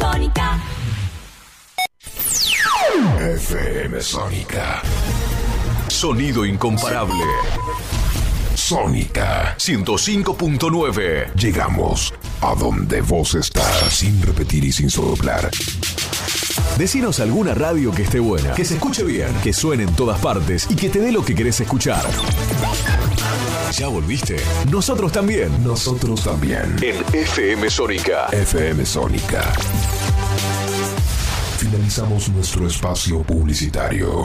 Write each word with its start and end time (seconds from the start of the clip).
Sónica. 0.00 0.58
FM 3.18 4.00
Sónica. 4.00 4.82
Sonido 5.88 6.46
incomparable. 6.46 7.22
Sónica 8.54 9.54
105.9. 9.58 11.34
Llegamos 11.34 12.14
a 12.40 12.54
donde 12.54 13.02
vos 13.02 13.34
estás 13.34 13.92
sin 13.92 14.22
repetir 14.22 14.64
y 14.64 14.72
sin 14.72 14.88
soplar. 14.88 15.50
Decinos 16.78 17.20
alguna 17.20 17.52
radio 17.52 17.92
que 17.92 18.04
esté 18.04 18.20
buena, 18.20 18.54
que 18.54 18.64
se 18.64 18.76
escuche 18.76 19.04
bien, 19.04 19.34
que 19.42 19.52
suene 19.52 19.82
en 19.82 19.94
todas 19.94 20.18
partes 20.18 20.66
y 20.70 20.76
que 20.76 20.88
te 20.88 21.00
dé 21.00 21.12
lo 21.12 21.22
que 21.22 21.34
querés 21.34 21.60
escuchar. 21.60 22.06
¿Ya 23.72 23.88
volviste? 23.88 24.36
Nosotros 24.70 25.12
también. 25.12 25.64
Nosotros 25.64 26.24
también. 26.24 26.76
En 26.82 26.96
FM 27.14 27.70
Sónica. 27.70 28.26
FM 28.32 28.84
Sónica. 28.84 29.42
Finalizamos 31.58 32.28
nuestro 32.30 32.66
espacio 32.66 33.22
publicitario. 33.22 34.24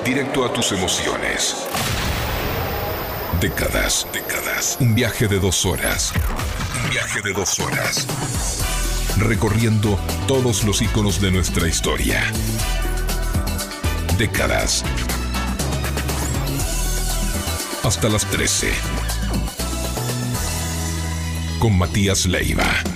directo 0.05 0.45
a 0.45 0.53
tus 0.53 0.73
emociones. 0.73 1.67
Décadas, 3.41 4.07
décadas. 4.13 4.77
Un 4.81 4.95
viaje 4.95 5.29
de 5.29 5.39
dos 5.39 5.65
horas. 5.67 6.13
Un 6.83 6.91
viaje 6.91 7.21
de 7.23 7.33
dos 7.33 7.59
horas. 7.61 8.07
Recorriendo 9.19 9.99
todos 10.27 10.65
los 10.65 10.83
iconos 10.83 11.21
de 11.21 11.31
nuestra 11.31 11.69
historia. 11.69 12.23
Décadas. 14.19 14.85
Hasta 17.85 18.09
las 18.09 18.27
13. 18.27 18.73
Con 21.61 21.79
Matías 21.79 22.27
Leiva. 22.27 22.94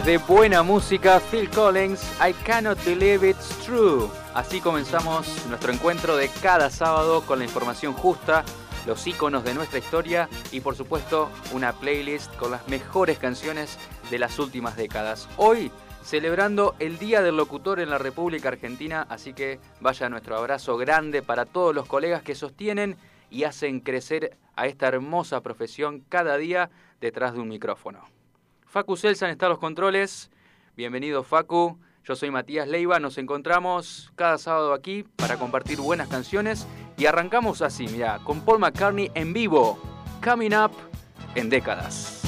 de 0.00 0.16
buena 0.16 0.62
música, 0.62 1.20
Phil 1.30 1.50
Collins, 1.50 2.02
I 2.18 2.32
Cannot 2.32 2.82
Believe 2.82 3.28
It's 3.28 3.48
True. 3.58 4.08
Así 4.32 4.58
comenzamos 4.58 5.44
nuestro 5.50 5.70
encuentro 5.70 6.16
de 6.16 6.30
cada 6.40 6.70
sábado 6.70 7.20
con 7.26 7.38
la 7.38 7.44
información 7.44 7.92
justa, 7.92 8.42
los 8.86 9.06
iconos 9.06 9.44
de 9.44 9.52
nuestra 9.52 9.78
historia 9.78 10.30
y 10.50 10.60
por 10.60 10.76
supuesto 10.76 11.28
una 11.52 11.74
playlist 11.74 12.34
con 12.36 12.52
las 12.52 12.66
mejores 12.68 13.18
canciones 13.18 13.76
de 14.10 14.18
las 14.18 14.38
últimas 14.38 14.76
décadas. 14.76 15.28
Hoy 15.36 15.70
celebrando 16.02 16.74
el 16.78 16.98
Día 16.98 17.20
del 17.20 17.36
Locutor 17.36 17.78
en 17.78 17.90
la 17.90 17.98
República 17.98 18.48
Argentina, 18.48 19.06
así 19.10 19.34
que 19.34 19.60
vaya 19.80 20.08
nuestro 20.08 20.38
abrazo 20.38 20.78
grande 20.78 21.20
para 21.20 21.44
todos 21.44 21.74
los 21.74 21.86
colegas 21.86 22.22
que 22.22 22.34
sostienen 22.34 22.96
y 23.30 23.44
hacen 23.44 23.80
crecer 23.80 24.38
a 24.56 24.66
esta 24.66 24.88
hermosa 24.88 25.42
profesión 25.42 26.02
cada 26.08 26.38
día 26.38 26.70
detrás 26.98 27.34
de 27.34 27.40
un 27.40 27.48
micrófono. 27.48 28.21
Facu 28.72 28.96
Celsan 28.96 29.28
está 29.28 29.44
a 29.44 29.48
los 29.50 29.58
controles. 29.58 30.30
Bienvenido 30.78 31.22
Facu. 31.24 31.78
Yo 32.04 32.16
soy 32.16 32.30
Matías 32.30 32.66
Leiva, 32.66 32.98
nos 33.00 33.18
encontramos 33.18 34.10
cada 34.16 34.38
sábado 34.38 34.72
aquí 34.72 35.04
para 35.16 35.36
compartir 35.36 35.78
buenas 35.78 36.08
canciones 36.08 36.66
y 36.96 37.04
arrancamos 37.04 37.60
así, 37.60 37.86
mira, 37.86 38.20
con 38.24 38.40
Paul 38.40 38.60
McCartney 38.60 39.10
en 39.14 39.34
vivo, 39.34 39.78
Coming 40.24 40.54
Up 40.54 40.72
en 41.34 41.50
décadas. 41.50 42.21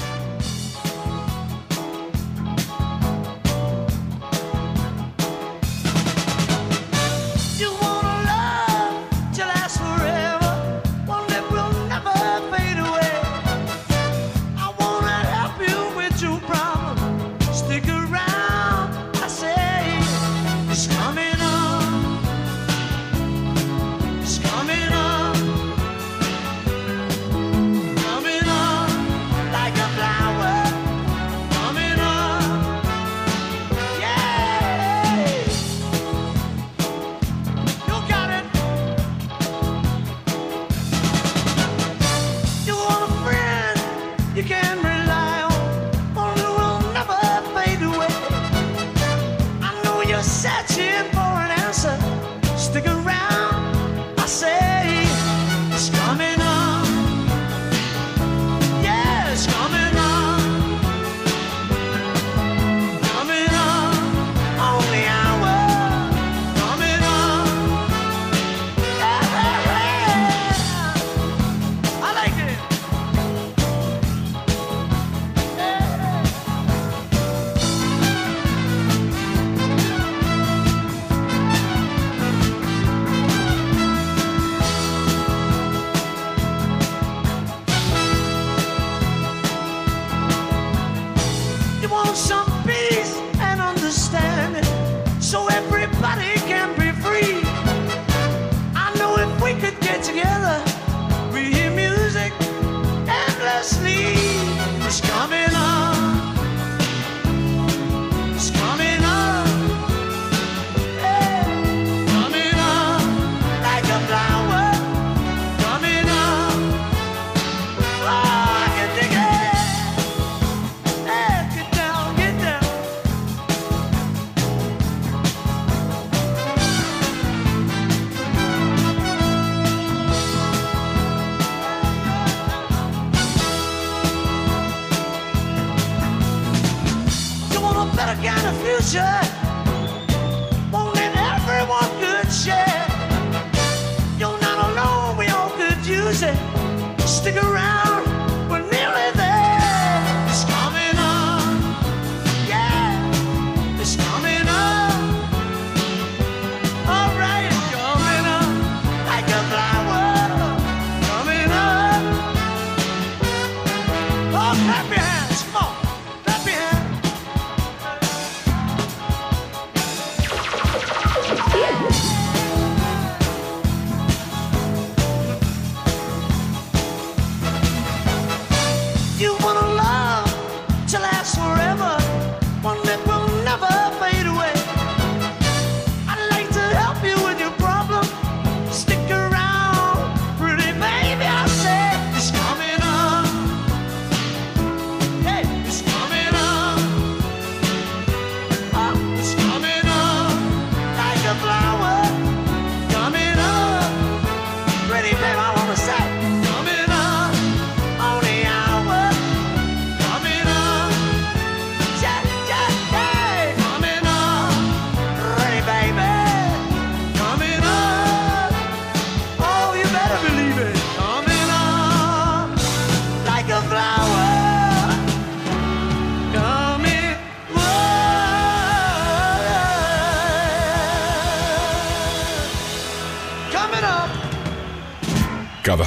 you're 50.15 50.23
such 50.23 50.77
a 50.77 50.94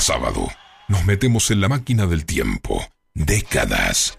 sábado, 0.08 0.48
nos 0.88 1.04
metemos 1.04 1.50
en 1.50 1.60
la 1.60 1.68
máquina 1.68 2.06
del 2.06 2.24
tiempo, 2.24 2.82
décadas. 3.12 4.17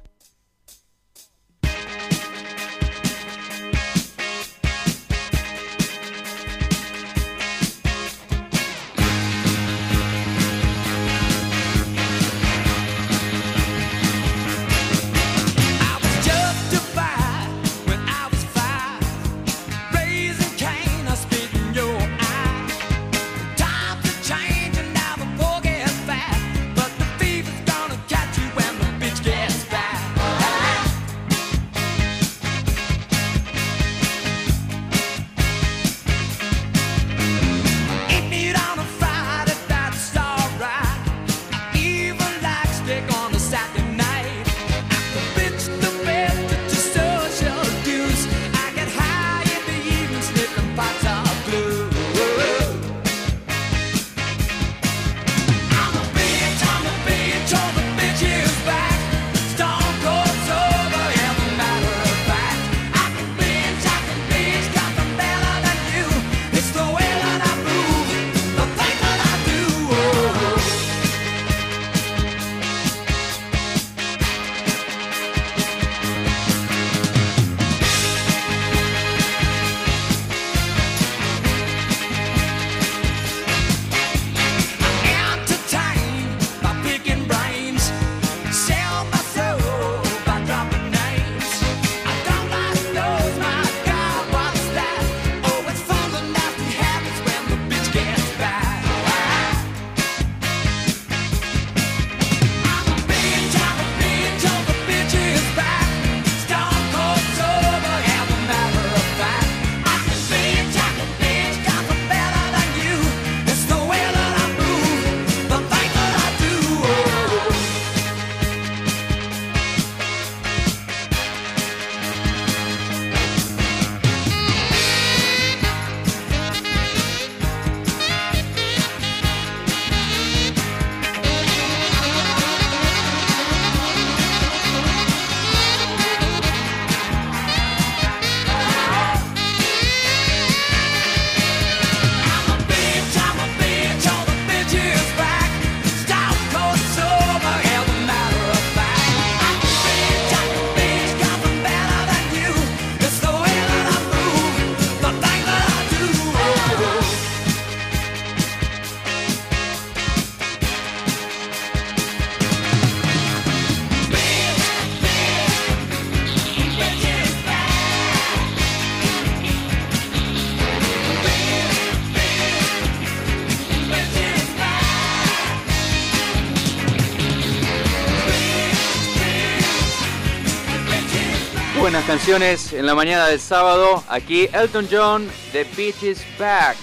Canciones 182.10 182.74
en 182.74 182.88
la 182.88 182.96
mañana 182.96 183.28
del 183.28 183.40
sábado. 183.40 184.04
Aquí 184.10 184.50
Elton 184.52 184.88
John, 184.90 185.30
The 185.52 185.64
Beach 185.78 186.02
is 186.02 186.26
Back. 186.40 186.76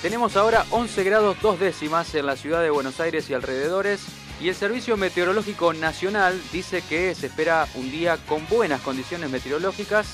Tenemos 0.00 0.36
ahora 0.36 0.64
11 0.70 1.02
grados 1.02 1.36
2 1.42 1.58
décimas 1.58 2.14
en 2.14 2.24
la 2.24 2.36
ciudad 2.36 2.62
de 2.62 2.70
Buenos 2.70 3.00
Aires 3.00 3.28
y 3.28 3.34
alrededores. 3.34 4.00
Y 4.40 4.48
el 4.48 4.54
Servicio 4.54 4.96
Meteorológico 4.96 5.72
Nacional 5.72 6.40
dice 6.52 6.84
que 6.88 7.16
se 7.16 7.26
espera 7.26 7.66
un 7.74 7.90
día 7.90 8.16
con 8.28 8.46
buenas 8.46 8.80
condiciones 8.82 9.28
meteorológicas, 9.28 10.06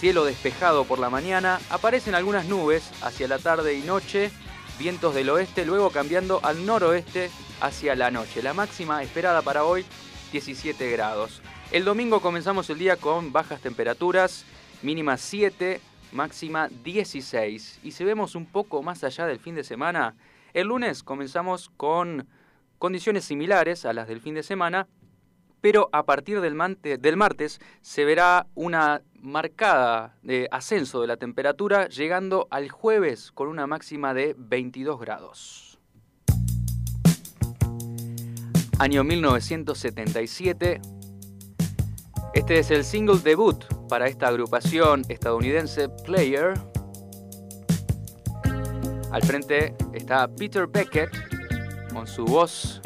cielo 0.00 0.24
despejado 0.24 0.84
por 0.86 0.98
la 0.98 1.10
mañana, 1.10 1.60
aparecen 1.68 2.14
algunas 2.14 2.46
nubes 2.46 2.84
hacia 3.02 3.28
la 3.28 3.38
tarde 3.38 3.74
y 3.74 3.82
noche, 3.82 4.30
vientos 4.78 5.14
del 5.14 5.28
oeste, 5.28 5.66
luego 5.66 5.90
cambiando 5.90 6.40
al 6.42 6.64
noroeste 6.64 7.30
hacia 7.60 7.94
la 7.96 8.10
noche. 8.10 8.42
La 8.42 8.54
máxima 8.54 9.02
esperada 9.02 9.42
para 9.42 9.64
hoy, 9.64 9.84
17 10.32 10.90
grados. 10.90 11.42
El 11.74 11.84
domingo 11.84 12.20
comenzamos 12.20 12.70
el 12.70 12.78
día 12.78 12.94
con 12.94 13.32
bajas 13.32 13.60
temperaturas, 13.60 14.44
mínima 14.82 15.16
7, 15.16 15.80
máxima 16.12 16.68
16. 16.68 17.80
Y 17.82 17.90
si 17.90 18.04
vemos 18.04 18.36
un 18.36 18.46
poco 18.46 18.80
más 18.84 19.02
allá 19.02 19.26
del 19.26 19.40
fin 19.40 19.56
de 19.56 19.64
semana, 19.64 20.14
el 20.52 20.68
lunes 20.68 21.02
comenzamos 21.02 21.72
con 21.76 22.28
condiciones 22.78 23.24
similares 23.24 23.84
a 23.86 23.92
las 23.92 24.06
del 24.06 24.20
fin 24.20 24.36
de 24.36 24.44
semana, 24.44 24.86
pero 25.60 25.88
a 25.90 26.04
partir 26.04 26.40
del, 26.40 26.56
del 26.80 27.16
martes 27.16 27.60
se 27.82 28.04
verá 28.04 28.46
una 28.54 29.02
marcada 29.20 30.14
de 30.22 30.46
ascenso 30.52 31.00
de 31.00 31.08
la 31.08 31.16
temperatura, 31.16 31.88
llegando 31.88 32.46
al 32.52 32.70
jueves 32.70 33.32
con 33.32 33.48
una 33.48 33.66
máxima 33.66 34.14
de 34.14 34.36
22 34.38 35.00
grados. 35.00 35.80
Año 38.78 39.02
1977, 39.02 40.80
este 42.34 42.58
es 42.58 42.70
el 42.70 42.84
single 42.84 43.18
debut 43.18 43.64
para 43.88 44.06
esta 44.08 44.28
agrupación 44.28 45.02
estadounidense 45.08 45.88
Player. 46.04 46.54
Al 49.12 49.22
frente 49.22 49.74
está 49.92 50.28
Peter 50.28 50.66
Beckett 50.66 51.10
con 51.92 52.06
su 52.06 52.24
voz. 52.24 52.80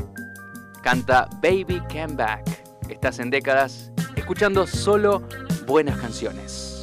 Canta 0.83 1.28
Baby 1.43 1.83
Came 1.88 2.14
Back. 2.14 2.47
Estás 2.88 3.19
en 3.19 3.31
décadas 3.31 3.90
escuchando 4.17 4.67
solo 4.67 5.23
buenas 5.67 5.99
canciones. 5.99 6.77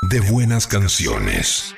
De 0.00 0.20
buenas 0.20 0.66
canciones. 0.66 1.74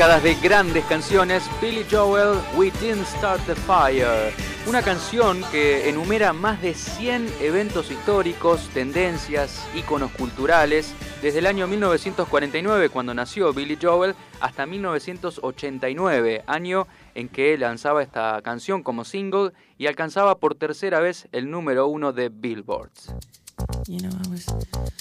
De 0.00 0.34
grandes 0.36 0.82
canciones, 0.86 1.42
Billy 1.60 1.84
Joel, 1.90 2.38
We 2.56 2.70
Didn't 2.80 3.04
Start 3.04 3.44
the 3.44 3.54
Fire. 3.54 4.32
Una 4.66 4.80
canción 4.80 5.42
que 5.52 5.90
enumera 5.90 6.32
más 6.32 6.62
de 6.62 6.72
100 6.72 7.30
eventos 7.42 7.90
históricos, 7.90 8.70
tendencias, 8.72 9.68
íconos 9.76 10.10
culturales, 10.12 10.94
desde 11.20 11.40
el 11.40 11.46
año 11.46 11.66
1949, 11.66 12.88
cuando 12.88 13.12
nació 13.12 13.52
Billy 13.52 13.76
Joel, 13.80 14.14
hasta 14.40 14.64
1989, 14.64 16.44
año 16.46 16.86
en 17.14 17.28
que 17.28 17.58
lanzaba 17.58 18.02
esta 18.02 18.40
canción 18.40 18.82
como 18.82 19.04
single 19.04 19.52
y 19.76 19.86
alcanzaba 19.86 20.38
por 20.38 20.54
tercera 20.54 21.00
vez 21.00 21.28
el 21.30 21.50
número 21.50 21.88
uno 21.88 22.14
de 22.14 22.30
Billboard. 22.30 22.90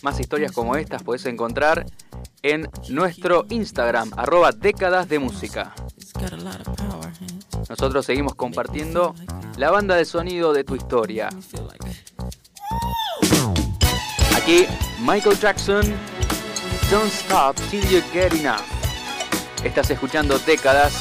Más 0.04 0.20
historias 0.20 0.52
como 0.52 0.76
estas 0.76 1.04
puedes 1.04 1.26
encontrar 1.26 1.86
en 2.42 2.70
nuestro 2.90 3.46
Instagram, 3.50 4.12
arroba 4.16 4.52
décadas 4.52 5.10
de 5.10 5.20
música. 5.20 5.74
Nosotros 7.70 8.06
seguimos 8.06 8.36
compartiendo 8.36 9.16
la 9.58 9.72
banda 9.72 9.96
de 9.96 10.06
sonido 10.06 10.54
de 10.54 10.64
tu 10.64 10.76
historia. 10.76 11.30
Aquí 14.36 14.66
Michael 15.02 15.38
Jackson, 15.40 15.84
Don't 16.90 17.12
Stop 17.12 17.56
Till 17.70 17.88
You 17.90 18.02
Get 18.12 18.34
Enough. 18.34 18.62
Estás 19.64 19.90
escuchando 19.92 20.40
décadas 20.40 20.94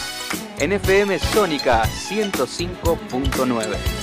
en 0.58 0.72
FM 0.72 1.18
Sónica 1.18 1.84
105.9. 1.84 3.97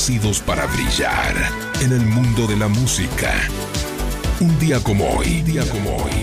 nacidos 0.00 0.40
para 0.40 0.64
brillar 0.64 1.34
en 1.82 1.92
el 1.92 2.00
mundo 2.00 2.46
de 2.46 2.56
la 2.56 2.68
música. 2.68 3.34
Un 4.40 4.58
día 4.58 4.82
como 4.82 5.04
hoy, 5.10 5.40
un 5.40 5.44
día 5.44 5.62
como 5.70 5.94
hoy, 5.94 6.22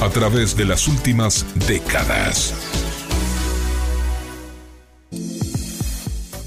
a 0.00 0.08
través 0.08 0.56
de 0.56 0.64
las 0.64 0.88
últimas 0.88 1.44
décadas. 1.68 2.54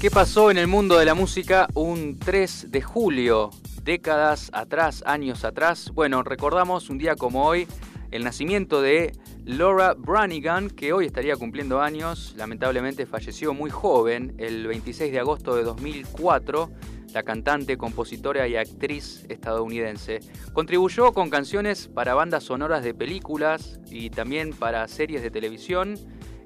¿Qué 0.00 0.10
pasó 0.10 0.50
en 0.50 0.58
el 0.58 0.66
mundo 0.66 0.98
de 0.98 1.04
la 1.04 1.14
música 1.14 1.68
un 1.74 2.18
3 2.18 2.72
de 2.72 2.82
julio? 2.82 3.50
Décadas 3.84 4.50
atrás, 4.52 5.04
años 5.06 5.44
atrás. 5.44 5.92
Bueno, 5.94 6.24
recordamos 6.24 6.90
un 6.90 6.98
día 6.98 7.14
como 7.14 7.46
hoy 7.46 7.68
el 8.10 8.24
nacimiento 8.24 8.82
de 8.82 9.12
Laura 9.44 9.94
Branigan, 9.96 10.70
que 10.70 10.92
hoy 10.92 11.06
estaría 11.06 11.36
cumpliendo 11.36 11.80
años, 11.80 12.25
lamentablemente 12.36 13.06
falleció 13.06 13.54
muy 13.54 13.70
joven, 13.70 14.34
el 14.38 14.66
26 14.66 15.12
de 15.12 15.18
agosto 15.18 15.56
de 15.56 15.64
2004, 15.64 16.70
la 17.12 17.22
cantante, 17.22 17.76
compositora 17.78 18.46
y 18.46 18.56
actriz 18.56 19.24
estadounidense. 19.28 20.20
Contribuyó 20.52 21.12
con 21.12 21.30
canciones 21.30 21.88
para 21.88 22.14
bandas 22.14 22.44
sonoras 22.44 22.84
de 22.84 22.94
películas 22.94 23.80
y 23.90 24.10
también 24.10 24.52
para 24.52 24.86
series 24.88 25.22
de 25.22 25.30
televisión. 25.30 25.94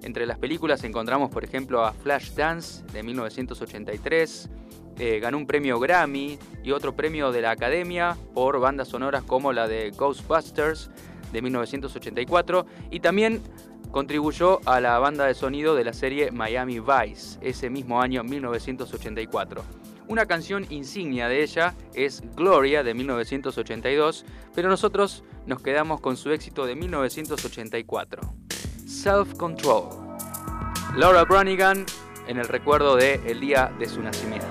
Entre 0.03 0.27
las 0.27 0.39
películas 0.39 0.85
encontramos, 0.85 1.31
por 1.31 1.45
ejemplo, 1.45 1.85
a 1.85 1.93
Flashdance 1.93 2.85
de 2.93 3.03
1983, 3.03 4.49
eh, 4.99 5.19
ganó 5.19 5.39
un 5.39 5.47
premio 5.47 5.81
Grammy 5.81 6.39
y 6.63 6.71
otro 6.73 6.95
premio 6.95 7.33
de 7.33 7.43
la 7.43 7.51
Academia 7.51 8.17
por 8.35 8.61
bandas 8.61 8.89
sonoras 8.89 9.23
como 9.25 9.53
la 9.53 9.67
de 9.67 9.91
Ghostbusters 9.91 10.91
de 11.33 11.43
1984 11.43 12.67
y 12.91 13.01
también 13.01 13.41
contribuyó 13.91 14.61
a 14.67 14.81
la 14.81 14.99
banda 14.99 15.27
de 15.27 15.35
sonido 15.35 15.75
de 15.75 15.85
la 15.85 15.93
serie 15.93 16.31
Miami 16.31 16.81
Vice 16.81 17.39
ese 17.41 17.71
mismo 17.71 18.01
año 18.01 18.23
1984. 18.25 19.63
Una 20.09 20.27
canción 20.27 20.67
insignia 20.71 21.29
de 21.29 21.43
ella 21.43 21.75
es 21.95 22.23
Gloria 22.35 22.83
de 22.83 22.95
1982, 22.95 24.25
pero 24.55 24.69
nosotros 24.69 25.23
nos 25.47 25.63
quedamos 25.63 26.01
con 26.01 26.17
su 26.17 26.33
éxito 26.33 26.67
de 26.67 26.75
1984, 26.75 28.21
Self 28.87 29.35
Control. 29.35 29.85
Laura 30.97 31.25
Branigan 31.25 31.87
en 32.27 32.39
el 32.39 32.49
recuerdo 32.49 32.97
del 32.97 33.21
el 33.25 33.41
día 33.41 33.73
de 33.79 33.89
su 33.89 34.03
nacimiento. 34.03 34.50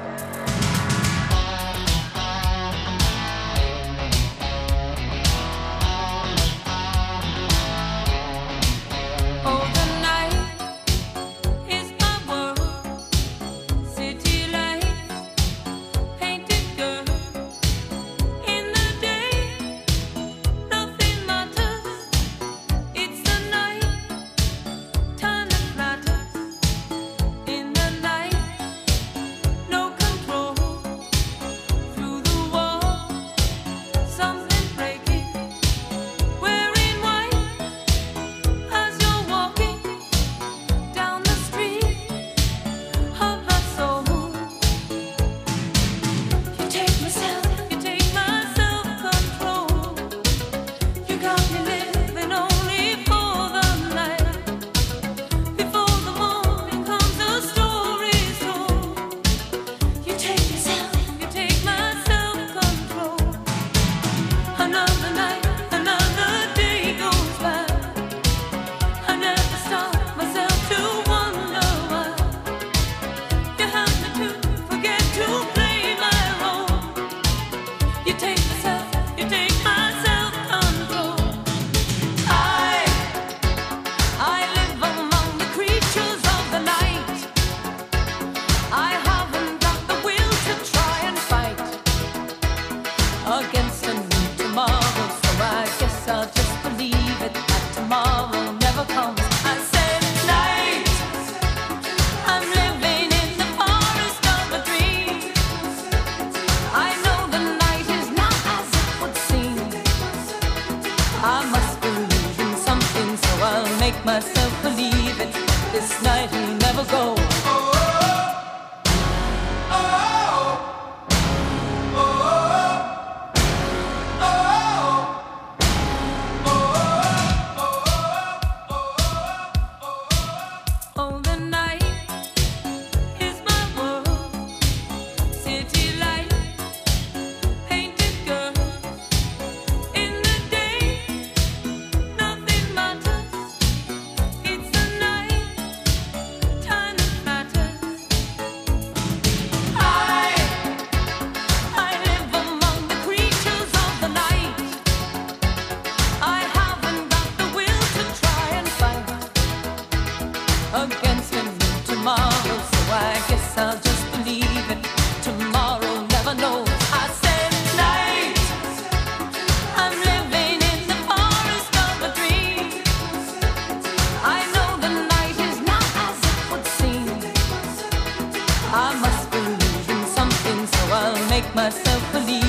Buenas 181.53 182.48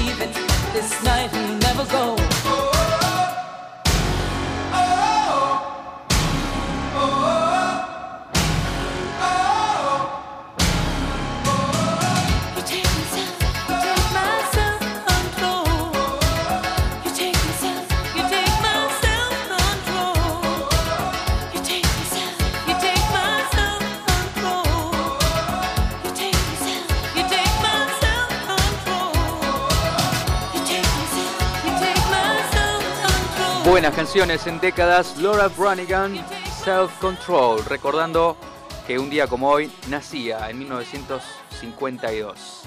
en 34.16 34.60
décadas, 34.60 35.16
Laura 35.18 35.46
Branigan, 35.46 36.16
Self 36.64 36.98
Control, 36.98 37.64
recordando 37.66 38.36
que 38.84 38.98
un 38.98 39.08
día 39.08 39.28
como 39.28 39.48
hoy 39.48 39.70
nacía 39.88 40.50
en 40.50 40.58
1952. 40.58 42.64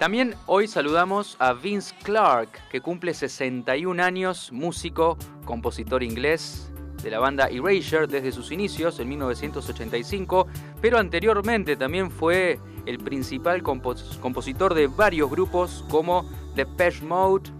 También 0.00 0.34
hoy 0.46 0.66
saludamos 0.66 1.36
a 1.38 1.52
Vince 1.52 1.94
Clark, 2.02 2.48
que 2.68 2.80
cumple 2.80 3.14
61 3.14 4.02
años, 4.02 4.50
músico, 4.50 5.16
compositor 5.44 6.02
inglés 6.02 6.72
de 7.00 7.12
la 7.12 7.20
banda 7.20 7.46
Erasure 7.46 8.08
desde 8.08 8.32
sus 8.32 8.50
inicios 8.50 8.98
en 8.98 9.08
1985, 9.08 10.48
pero 10.80 10.98
anteriormente 10.98 11.76
también 11.76 12.10
fue 12.10 12.58
el 12.86 12.98
principal 12.98 13.62
compositor 13.62 14.74
de 14.74 14.88
varios 14.88 15.30
grupos 15.30 15.84
como 15.88 16.28
The 16.56 16.66
Pesh 16.66 17.02
Mode, 17.02 17.52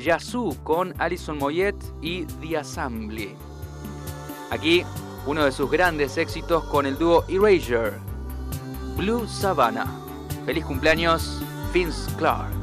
Yazoo 0.00 0.56
con 0.64 0.94
Alison 0.98 1.38
Moyet 1.38 1.76
y 2.02 2.24
The 2.24 2.58
Assembly. 2.58 3.34
Aquí 4.50 4.84
uno 5.26 5.44
de 5.44 5.52
sus 5.52 5.70
grandes 5.70 6.16
éxitos 6.16 6.64
con 6.64 6.86
el 6.86 6.98
dúo 6.98 7.24
Erasure, 7.28 7.92
Blue 8.96 9.26
Savannah. 9.28 9.86
Feliz 10.46 10.64
cumpleaños, 10.64 11.40
Vince 11.72 12.10
Clark. 12.16 12.59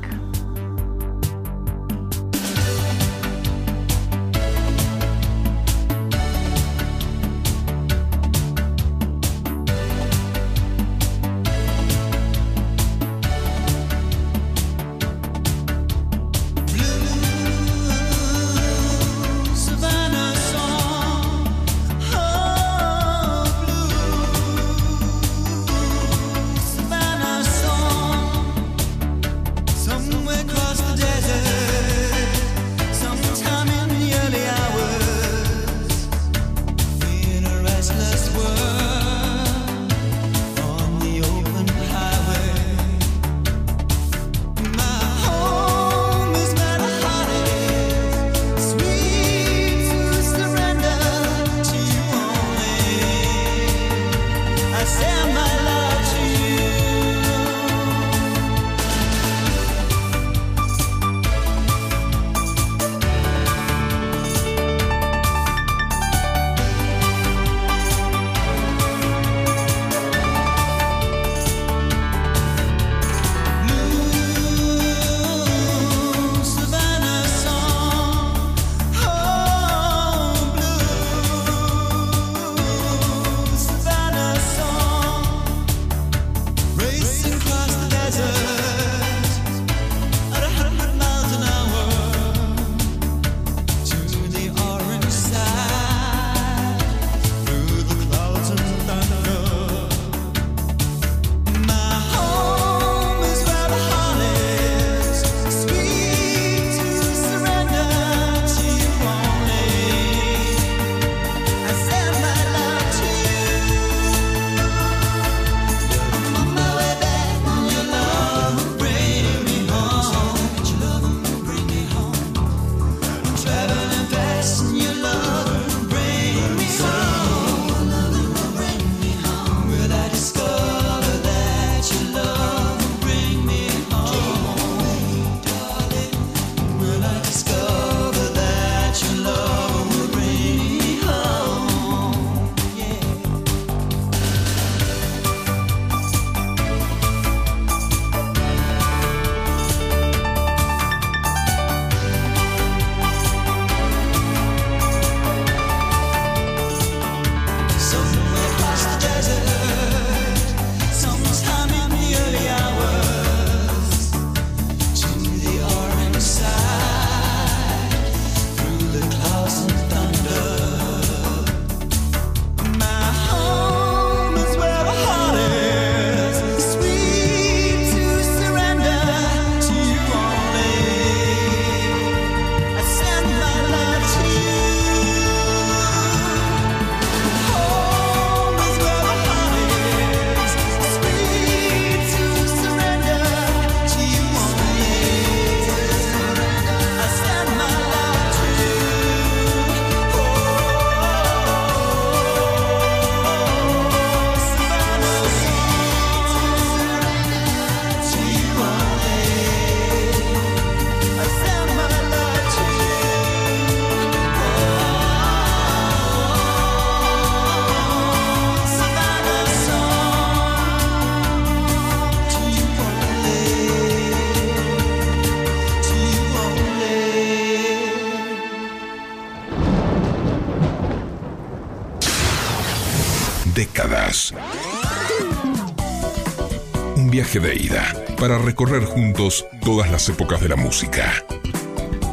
de 237.40 237.56
ida 237.56 237.94
para 238.20 238.38
recorrer 238.38 238.84
juntos 238.84 239.46
todas 239.64 239.92
las 239.92 240.10
épocas 240.10 240.42
de 240.42 240.50
la 240.50 240.56
música. 240.56 241.24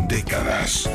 Décadas 0.09 0.89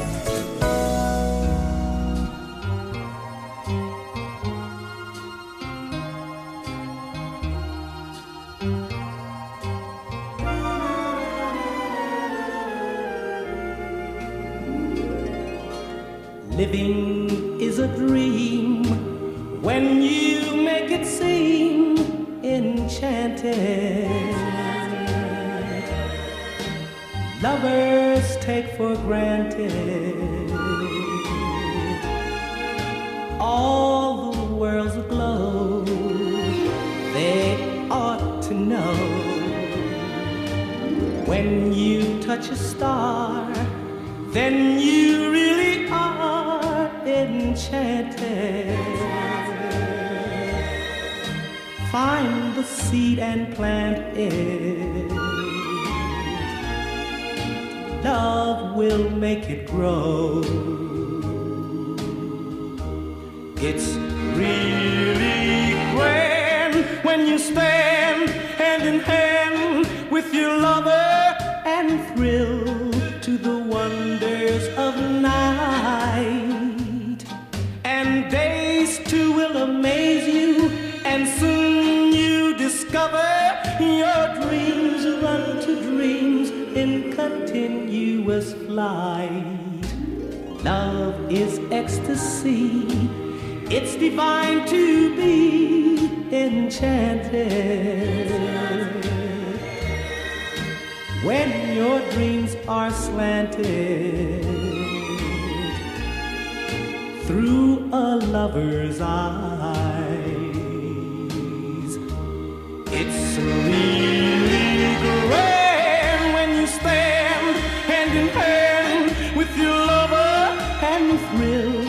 hand 118.09 118.17
in 118.17 118.27
hand 118.29 119.35
with 119.35 119.57
your 119.57 119.75
lover 119.85 120.57
and 120.81 121.19
thrill 121.29 121.83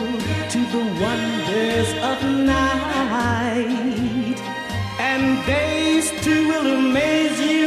to 0.50 0.58
the 0.74 0.84
wonders 1.00 1.88
of 2.10 2.22
night. 2.44 4.38
And 4.98 5.44
days 5.46 6.10
too 6.22 6.48
will 6.48 6.66
amaze 6.78 7.40
you, 7.40 7.66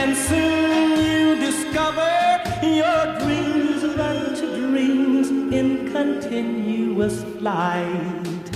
and 0.00 0.16
soon 0.16 0.98
you 1.00 1.36
discover 1.36 2.42
your 2.62 3.18
dreams 3.20 3.84
run 3.96 4.34
to 4.34 4.46
dreams 4.68 5.28
in 5.52 5.90
continuous 5.92 7.22
flight. 7.38 8.50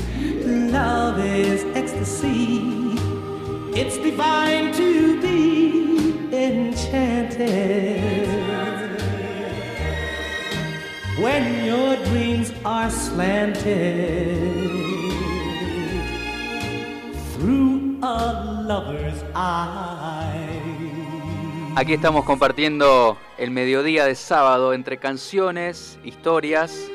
Love 0.45 1.19
is 1.25 1.65
ecstasy. 1.75 2.61
It's 3.81 3.97
divine 3.97 4.73
to 4.75 5.21
be 5.23 5.39
enchanted. 6.33 7.99
When 11.21 11.67
your 11.67 11.97
dreams 12.05 12.53
are 12.65 12.89
slanted 12.93 14.39
through 17.35 17.99
a 18.03 18.63
lover's 18.65 19.25
eyes. 19.35 20.49
Aquí 21.75 21.95
estamos 21.95 22.25
compartiendo 22.25 23.19
el 23.37 23.51
mediodía 23.51 24.05
de 24.05 24.15
sábado 24.15 24.73
entre 24.73 24.99
canciones, 24.99 25.99
historias 26.05 26.89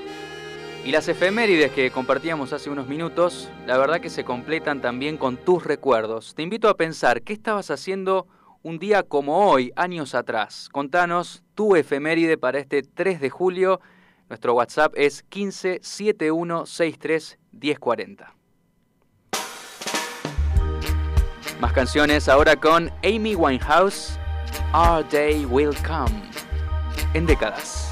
y 0.86 0.92
las 0.92 1.10
efemérides 1.10 1.74
que 1.74 1.92
compartíamos 1.92 2.54
hace 2.54 2.70
unos 2.70 2.88
minutos. 2.88 3.50
La 3.68 3.78
verdad 3.78 4.00
que 4.00 4.10
se 4.10 4.24
completan 4.24 4.80
también 4.80 5.18
con 5.18 5.36
tus 5.36 5.66
recuerdos. 5.66 6.34
Te 6.34 6.44
invito 6.44 6.70
a 6.70 6.78
pensar 6.78 7.24
qué 7.24 7.34
estabas 7.34 7.72
haciendo 7.72 8.28
un 8.62 8.80
día 8.80 9.04
como 9.04 9.50
hoy, 9.50 9.74
años 9.76 10.16
atrás. 10.16 10.70
Contanos 10.72 11.44
tu 11.56 11.76
efeméride 11.76 12.38
para 12.38 12.60
este 12.60 12.84
3 12.84 13.20
de 13.20 13.30
julio. 13.30 13.82
Nuestro 14.30 14.54
WhatsApp 14.54 14.94
es 14.96 15.24
15 15.24 15.80
71 15.82 16.66
63 16.66 17.38
1040. 17.52 18.36
Más 21.60 21.74
canciones 21.74 22.28
ahora 22.28 22.56
con 22.56 22.92
Amy 23.04 23.36
Winehouse, 23.36 24.20
Our 24.74 25.08
Day 25.10 25.46
Will 25.46 25.76
Come, 25.86 26.22
en 27.14 27.26
décadas. 27.26 27.83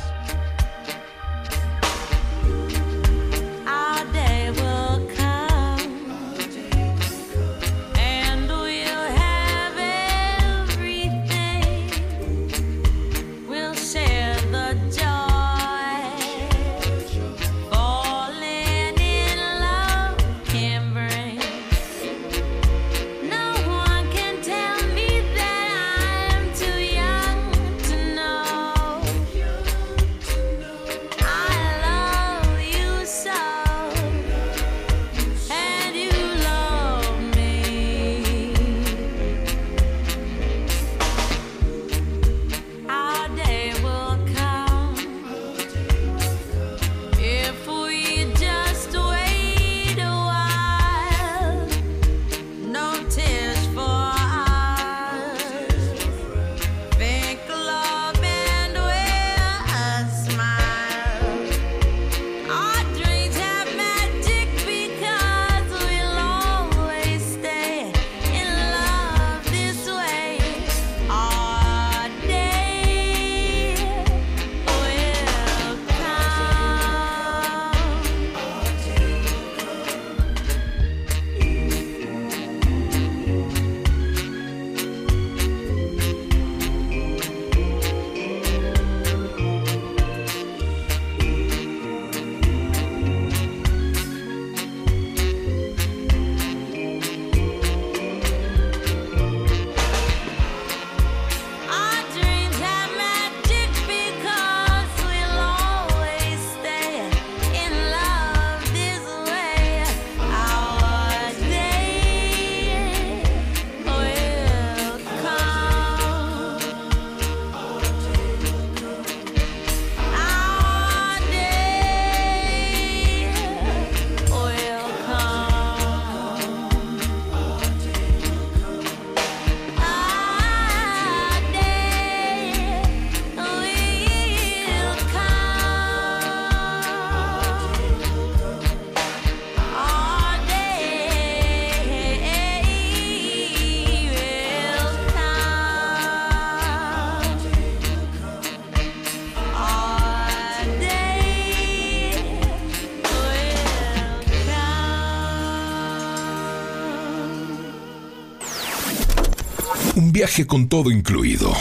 viaje 160.21 160.45
con 160.45 160.69
todo 160.69 160.91
incluido. 160.91 161.51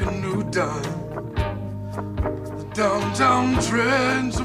like 0.00 0.12
a 0.12 0.16
new 0.20 0.42
dime. 0.50 0.82
The 1.92 2.70
downtown 2.74 3.62
trends 3.62 4.40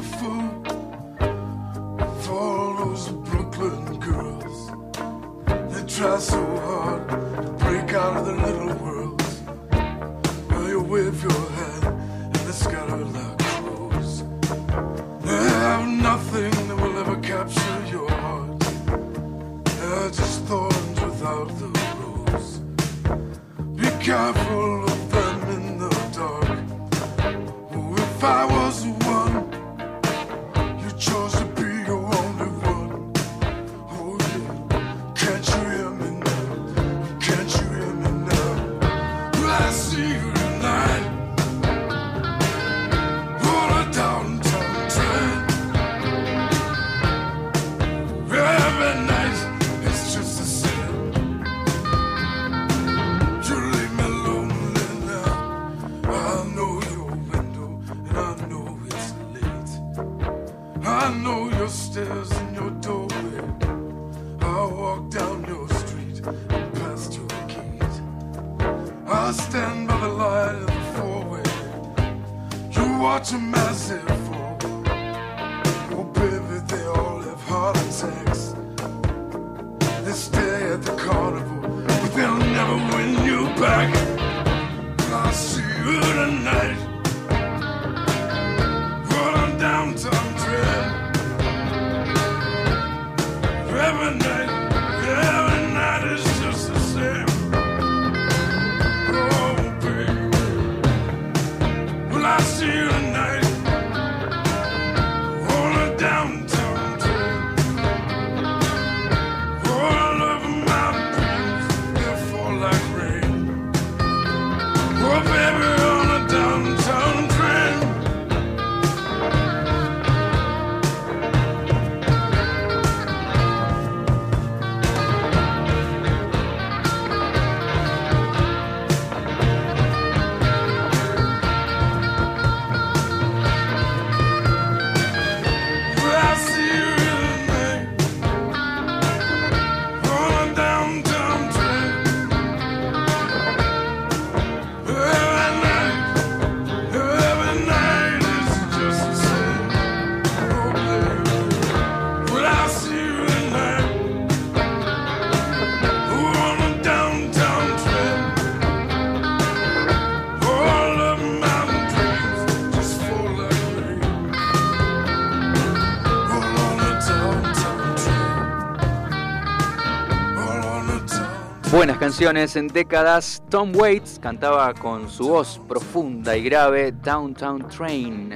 Buenas 171.76 171.98
canciones 171.98 172.56
en 172.56 172.70
décadas. 172.70 173.44
Tom 173.50 173.76
Waits 173.76 174.18
cantaba 174.20 174.74
con 174.74 175.10
su 175.10 175.28
voz 175.28 175.60
profunda 175.68 176.38
y 176.38 176.42
grave 176.42 176.94
Downtown 176.94 177.68
Train. 177.68 178.34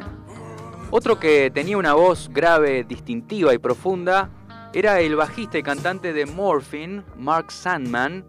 Otro 0.92 1.18
que 1.18 1.50
tenía 1.50 1.78
una 1.78 1.94
voz 1.94 2.30
grave, 2.34 2.84
distintiva 2.84 3.54
y 3.54 3.58
profunda 3.58 4.30
era 4.74 5.00
el 5.00 5.16
bajista 5.16 5.58
y 5.58 5.64
cantante 5.64 6.12
de 6.12 6.26
Morphine, 6.26 7.04
Mark 7.16 7.50
Sandman, 7.50 8.26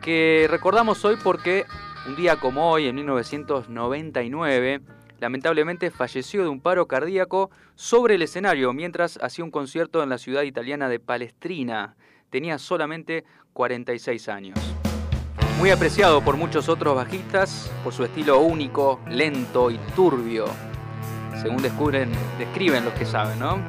que 0.00 0.46
recordamos 0.48 1.04
hoy 1.04 1.16
porque 1.22 1.66
un 2.08 2.16
día 2.16 2.36
como 2.36 2.70
hoy, 2.70 2.86
en 2.86 2.94
1999, 2.94 4.80
lamentablemente 5.20 5.90
falleció 5.90 6.42
de 6.42 6.48
un 6.48 6.62
paro 6.62 6.88
cardíaco 6.88 7.50
sobre 7.74 8.14
el 8.14 8.22
escenario 8.22 8.72
mientras 8.72 9.18
hacía 9.22 9.44
un 9.44 9.50
concierto 9.50 10.02
en 10.02 10.08
la 10.08 10.16
ciudad 10.16 10.40
italiana 10.40 10.88
de 10.88 11.00
Palestrina 11.00 11.96
tenía 12.34 12.58
solamente 12.58 13.24
46 13.52 14.28
años. 14.28 14.58
Muy 15.56 15.70
apreciado 15.70 16.20
por 16.20 16.36
muchos 16.36 16.68
otros 16.68 16.96
bajistas 16.96 17.70
por 17.84 17.92
su 17.92 18.02
estilo 18.02 18.40
único, 18.40 18.98
lento 19.08 19.70
y 19.70 19.78
turbio, 19.94 20.46
según 21.40 21.62
descubren, 21.62 22.10
describen 22.36 22.84
los 22.84 22.94
que 22.94 23.06
saben, 23.06 23.38
¿no? 23.38 23.60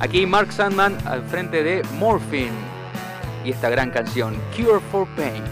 Aquí 0.00 0.24
Mark 0.24 0.50
Sandman 0.50 0.96
al 1.06 1.24
frente 1.24 1.62
de 1.62 1.82
Morphine 1.98 2.56
y 3.44 3.50
esta 3.50 3.68
gran 3.68 3.90
canción, 3.90 4.34
Cure 4.56 4.80
for 4.90 5.06
Pain, 5.08 5.44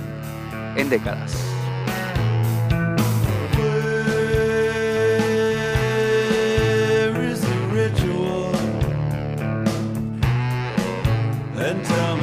en 0.74 0.88
décadas. 0.88 1.54
and 11.64 11.82
tell 11.86 12.13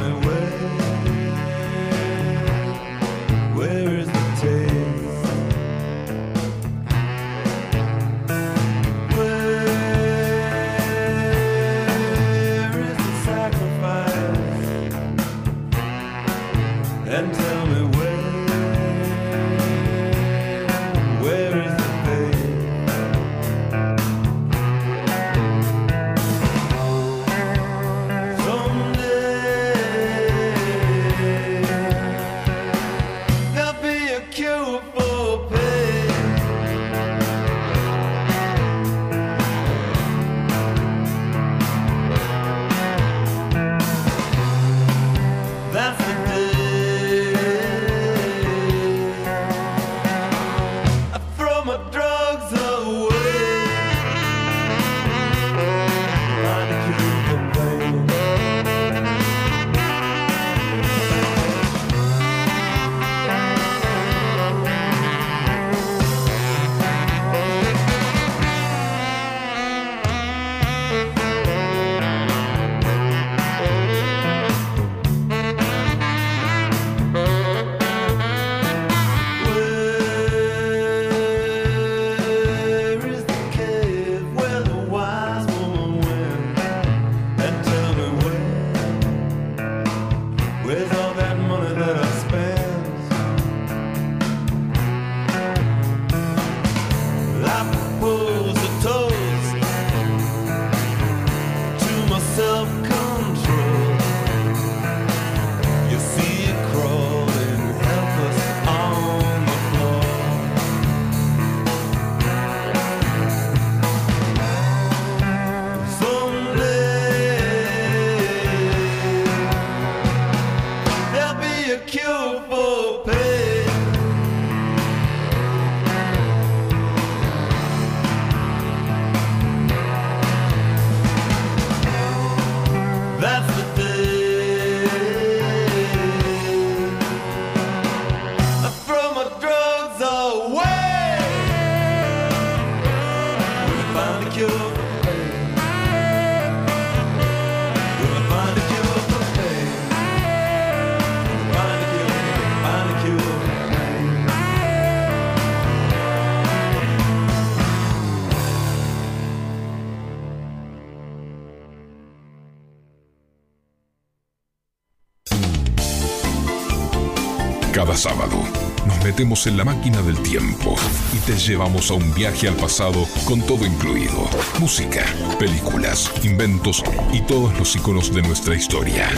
Cada 167.82 167.96
sábado 167.96 168.40
nos 168.86 169.04
metemos 169.04 169.44
en 169.48 169.56
la 169.56 169.64
máquina 169.64 170.00
del 170.02 170.16
tiempo 170.22 170.76
y 171.12 171.16
te 171.26 171.36
llevamos 171.36 171.90
a 171.90 171.94
un 171.94 172.14
viaje 172.14 172.46
al 172.46 172.54
pasado 172.54 173.08
con 173.24 173.42
todo 173.42 173.66
incluido. 173.66 174.30
Música, 174.60 175.04
películas, 175.36 176.08
inventos 176.22 176.84
y 177.12 177.22
todos 177.22 177.58
los 177.58 177.74
iconos 177.74 178.14
de 178.14 178.22
nuestra 178.22 178.54
historia. 178.54 179.10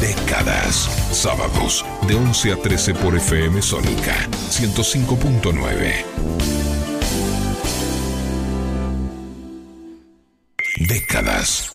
Décadas. 0.00 0.88
Sábados 1.10 1.84
de 2.06 2.14
11 2.14 2.52
a 2.52 2.56
13 2.56 2.94
por 2.94 3.16
FM 3.16 3.60
Sónica 3.60 4.14
105.9. 4.48 6.04
Décadas. 10.86 11.73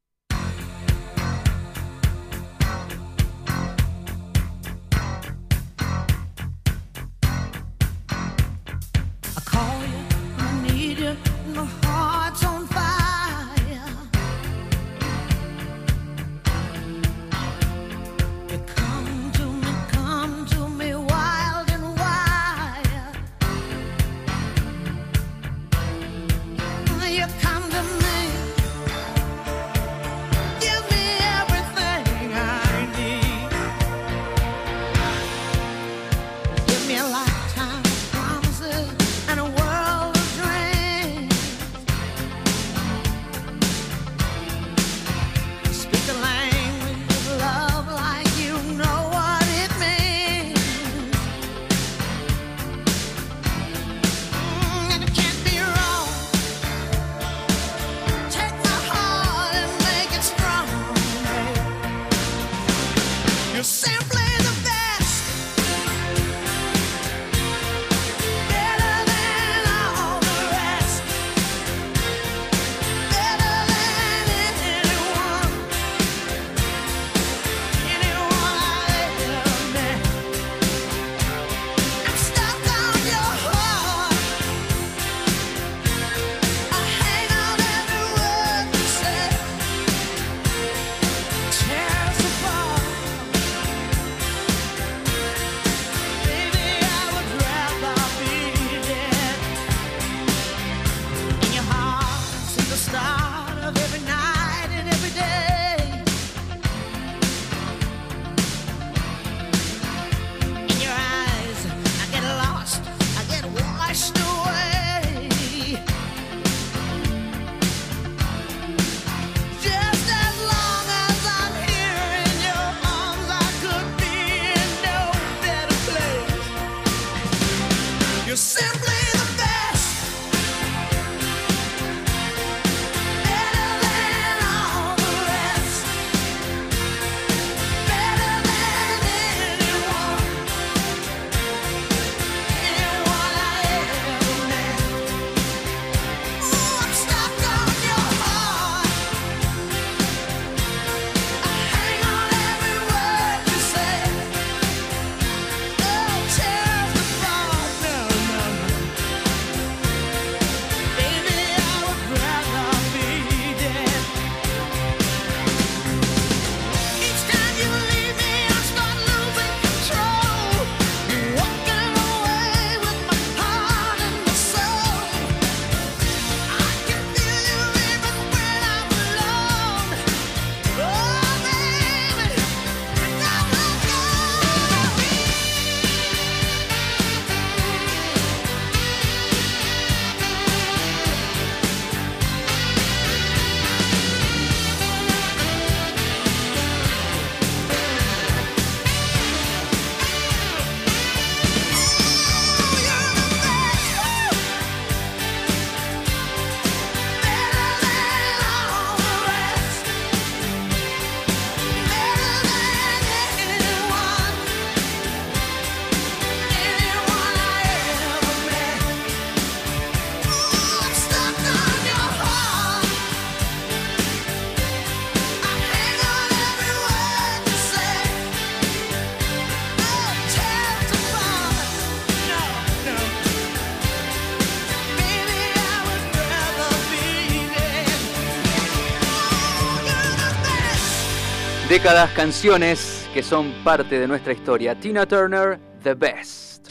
Décadas, 241.90 242.12
canciones 242.12 243.10
que 243.16 243.24
son 243.24 243.52
parte 243.64 243.98
de 243.98 244.08
nuestra 244.08 244.32
historia. 244.32 244.80
Tina 244.80 245.08
Turner, 245.08 245.60
The 245.82 245.96
Best. 245.96 246.70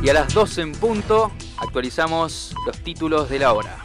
Y 0.00 0.08
a 0.08 0.14
las 0.14 0.32
12 0.32 0.60
en 0.62 0.72
punto 0.74 1.32
actualizamos 1.58 2.54
los 2.64 2.78
títulos 2.84 3.28
de 3.28 3.40
la 3.40 3.52
hora. 3.52 3.78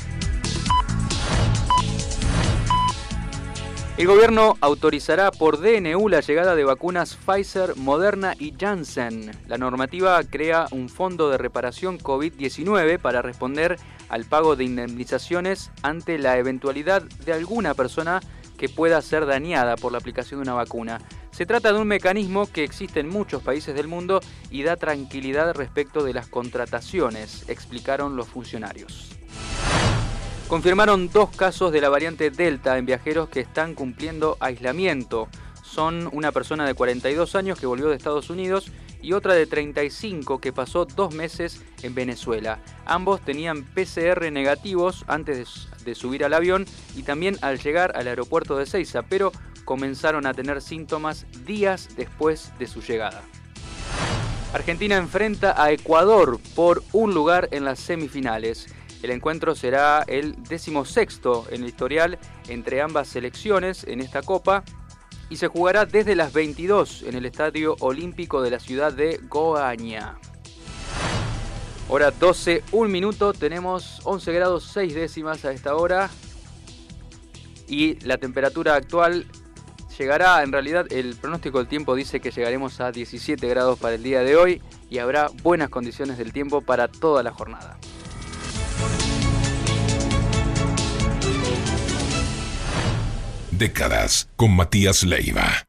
El 3.98 4.06
gobierno 4.06 4.58
autorizará 4.62 5.32
por 5.32 5.60
DNU 5.60 6.08
la 6.08 6.20
llegada 6.20 6.54
de 6.54 6.66
vacunas 6.66 7.16
Pfizer, 7.16 7.78
Moderna 7.78 8.36
y 8.38 8.54
Janssen. 8.56 9.32
La 9.48 9.58
normativa 9.58 10.22
crea 10.22 10.68
un 10.70 10.88
fondo 10.88 11.32
de 11.32 11.40
reparación 11.40 11.98
COVID-19 11.98 13.00
para 13.00 13.24
responder 13.24 13.80
al 14.10 14.26
pago 14.26 14.56
de 14.56 14.64
indemnizaciones 14.64 15.72
ante 15.82 16.18
la 16.18 16.38
eventualidad 16.38 17.02
de 17.02 17.34
alguna 17.34 17.74
persona 17.74 18.22
que 18.58 18.70
pueda 18.70 19.02
ser 19.02 19.26
dañada 19.26 19.76
por 19.76 19.92
la 19.92 20.00
aplicación 20.00 20.40
de 20.40 20.50
una 20.50 20.54
vacuna. 20.54 21.00
Se 21.32 21.46
trata 21.46 21.72
de 21.72 21.80
un 21.80 21.88
mecanismo 21.88 22.52
que 22.52 22.64
existe 22.64 23.00
en 23.00 23.10
muchos 23.10 23.44
países 23.44 23.76
del 23.76 23.88
mundo 23.88 24.20
y 24.50 24.64
da 24.64 24.76
tranquilidad 24.76 25.54
respecto 25.54 26.04
de 26.04 26.14
las 26.14 26.28
contrataciones, 26.28 27.48
explicaron 27.48 28.16
los 28.16 28.28
funcionarios. 28.28 29.12
Confirmaron 30.48 31.10
dos 31.12 31.30
casos 31.36 31.74
de 31.74 31.82
la 31.82 31.90
variante 31.90 32.32
Delta 32.32 32.78
en 32.78 32.86
viajeros 32.86 33.28
que 33.28 33.42
están 33.42 33.76
cumpliendo 33.76 34.38
aislamiento. 34.40 35.28
Son 35.70 36.10
una 36.14 36.32
persona 36.32 36.66
de 36.66 36.74
42 36.74 37.36
años 37.36 37.60
que 37.60 37.66
volvió 37.66 37.90
de 37.90 37.96
Estados 37.96 38.30
Unidos 38.30 38.72
y 39.02 39.14
otra 39.14 39.34
de 39.34 39.46
35 39.46 40.40
que 40.40 40.54
pasó 40.54 40.86
dos 40.86 41.14
meses 41.14 41.62
en 41.84 41.94
Venezuela. 41.94 42.60
Ambos 42.86 43.22
tenían 43.22 43.64
PCR 43.64 44.32
negativos 44.32 45.04
antes 45.08 45.68
de 45.84 45.94
subir 45.94 46.24
al 46.24 46.34
avión 46.34 46.66
y 46.96 47.04
también 47.04 47.38
al 47.42 47.60
llegar 47.60 47.96
al 47.96 48.08
aeropuerto 48.08 48.58
de 48.58 48.66
Ceiza, 48.66 49.04
pero 49.04 49.32
comenzaron 49.66 50.26
a 50.26 50.34
tener 50.34 50.62
síntomas 50.62 51.26
días 51.46 51.90
después 51.96 52.52
de 52.58 52.68
su 52.68 52.82
llegada. 52.82 53.22
Argentina 54.54 54.96
enfrenta 54.96 55.62
a 55.62 55.72
Ecuador 55.72 56.40
por 56.56 56.82
un 56.94 57.14
lugar 57.14 57.50
en 57.52 57.66
las 57.66 57.80
semifinales. 57.80 58.74
El 59.04 59.12
encuentro 59.12 59.54
será 59.54 60.04
el 60.08 60.42
decimosexto 60.44 61.46
en 61.52 61.64
el 61.64 61.70
historial 61.70 62.18
entre 62.48 62.82
ambas 62.82 63.10
selecciones 63.10 63.84
en 63.84 64.00
esta 64.00 64.22
copa 64.22 64.64
y 65.30 65.38
se 65.38 65.48
jugará 65.48 65.86
desde 65.86 66.16
las 66.16 66.34
22 66.34 67.04
en 67.04 67.16
el 67.16 67.26
Estadio 67.26 67.76
Olímpico 67.80 68.42
de 68.42 68.52
la 68.52 68.60
ciudad 68.60 68.94
de 68.94 69.20
Goaña. 69.30 70.18
Hora 71.90 72.12
12, 72.12 72.64
un 72.74 72.92
minuto, 72.92 73.34
tenemos 73.34 74.02
11 74.04 74.34
grados 74.34 74.70
6 74.74 74.94
décimas 74.94 75.46
a 75.46 75.52
esta 75.52 75.76
hora 75.76 76.10
y 77.68 77.96
la 78.06 78.18
temperatura 78.18 78.76
actual 78.76 79.26
llegará, 79.98 80.44
en 80.44 80.52
realidad 80.52 80.86
el 80.92 81.16
pronóstico 81.16 81.58
del 81.58 81.68
tiempo 81.68 81.96
dice 81.96 82.20
que 82.20 82.32
llegaremos 82.32 82.80
a 82.82 82.92
17 82.92 83.48
grados 83.48 83.80
para 83.80 83.96
el 83.96 84.04
día 84.04 84.22
de 84.22 84.36
hoy 84.36 84.62
y 84.90 85.00
habrá 85.00 85.30
buenas 85.44 85.70
condiciones 85.70 86.18
del 86.18 86.34
tiempo 86.34 86.62
para 86.62 86.88
toda 86.88 87.24
la 87.24 87.32
jornada. 87.32 87.78
Décadas 93.58 94.30
con 94.36 94.56
Matías 94.56 95.04
Leiva. 95.04 95.68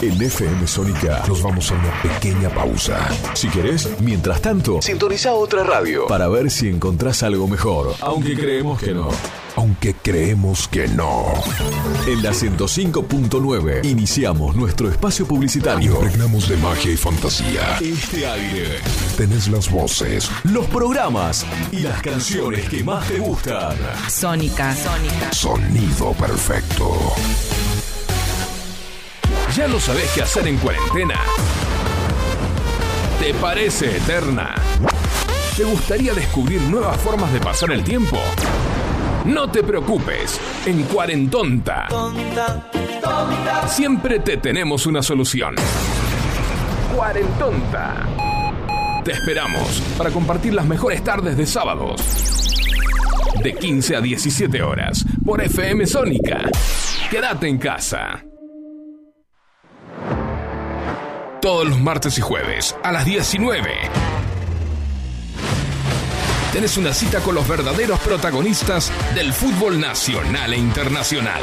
En 0.00 0.20
FM 0.20 0.66
Sónica 0.66 1.22
Nos 1.28 1.42
vamos 1.42 1.70
a 1.70 1.74
una 1.74 2.02
pequeña 2.02 2.48
pausa. 2.48 3.08
Si 3.34 3.48
querés, 3.48 3.88
mientras 4.00 4.40
tanto, 4.40 4.80
sintoniza 4.82 5.34
otra 5.34 5.62
radio 5.62 6.06
para 6.06 6.26
ver 6.28 6.50
si 6.50 6.68
encontrás 6.68 7.22
algo 7.22 7.46
mejor. 7.46 7.94
Aunque 8.00 8.34
creemos 8.34 8.80
que 8.80 8.94
no. 8.94 9.08
Aunque 9.56 9.94
creemos 9.94 10.66
que 10.68 10.88
no. 10.88 11.32
En 12.06 12.22
la 12.22 12.30
105.9 12.30 13.84
iniciamos 13.84 14.56
nuestro 14.56 14.88
espacio 14.90 15.26
publicitario. 15.26 15.92
Impregnamos 15.94 16.48
de 16.48 16.56
magia 16.56 16.92
y 16.92 16.96
fantasía. 16.96 17.78
Este 17.80 18.26
aire, 18.26 18.78
Tenés 19.16 19.48
las 19.48 19.70
voces, 19.70 20.30
los 20.44 20.66
programas 20.66 21.44
y 21.70 21.80
las 21.80 22.00
canciones 22.00 22.68
que 22.68 22.82
más 22.82 23.06
te 23.06 23.18
gustan. 23.18 23.76
Sónica. 24.08 24.74
Sónica. 24.74 25.32
sonido 25.32 26.12
perfecto. 26.12 27.12
¿Ya 29.54 29.68
no 29.68 29.78
sabés 29.78 30.10
qué 30.14 30.22
hacer 30.22 30.48
en 30.48 30.56
cuarentena? 30.56 31.20
¿Te 33.20 33.34
parece 33.34 33.98
eterna? 33.98 34.54
¿Te 35.56 35.64
gustaría 35.64 36.14
descubrir 36.14 36.62
nuevas 36.62 36.96
formas 36.98 37.30
de 37.34 37.38
pasar 37.40 37.70
el 37.72 37.84
tiempo? 37.84 38.16
No 39.24 39.50
te 39.50 39.62
preocupes, 39.62 40.40
en 40.66 40.82
Cuarentonta 40.84 41.88
siempre 43.66 44.18
te 44.20 44.36
tenemos 44.36 44.86
una 44.86 45.02
solución. 45.02 45.54
Cuarentonta. 46.94 48.06
Te 49.04 49.12
esperamos 49.12 49.82
para 49.96 50.10
compartir 50.10 50.54
las 50.54 50.66
mejores 50.66 51.02
tardes 51.02 51.36
de 51.36 51.46
sábados. 51.46 52.00
De 53.42 53.54
15 53.54 53.96
a 53.96 54.00
17 54.00 54.62
horas 54.62 55.04
por 55.24 55.42
FM 55.42 55.86
Sónica. 55.86 56.42
Quédate 57.10 57.48
en 57.48 57.58
casa. 57.58 58.24
Todos 61.40 61.68
los 61.68 61.80
martes 61.80 62.18
y 62.18 62.20
jueves 62.20 62.76
a 62.84 62.92
las 62.92 63.04
19. 63.04 64.11
Tenés 66.52 66.76
una 66.76 66.92
cita 66.92 67.20
con 67.20 67.34
los 67.34 67.48
verdaderos 67.48 67.98
protagonistas 68.00 68.92
del 69.14 69.32
fútbol 69.32 69.80
nacional 69.80 70.52
e 70.52 70.58
internacional. 70.58 71.42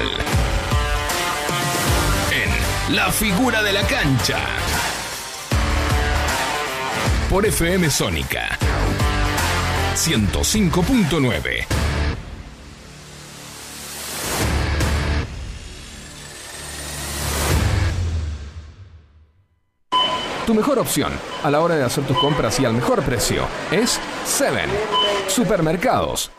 En 2.32 2.96
La 2.96 3.12
figura 3.12 3.64
de 3.64 3.74
la 3.74 3.82
cancha. 3.88 4.38
Por 7.28 7.46
FM 7.46 7.90
Sónica. 7.90 8.58
105.9. 9.96 11.66
Tu 20.50 20.56
mejor 20.56 20.80
opción 20.80 21.14
a 21.44 21.52
la 21.52 21.60
hora 21.60 21.76
de 21.76 21.84
hacer 21.84 22.04
tus 22.06 22.18
compras 22.18 22.60
y 22.60 22.66
al 22.66 22.74
mejor 22.74 23.04
precio 23.04 23.44
es 23.70 24.00
Seven 24.26 24.68
Supermercados. 25.28 26.32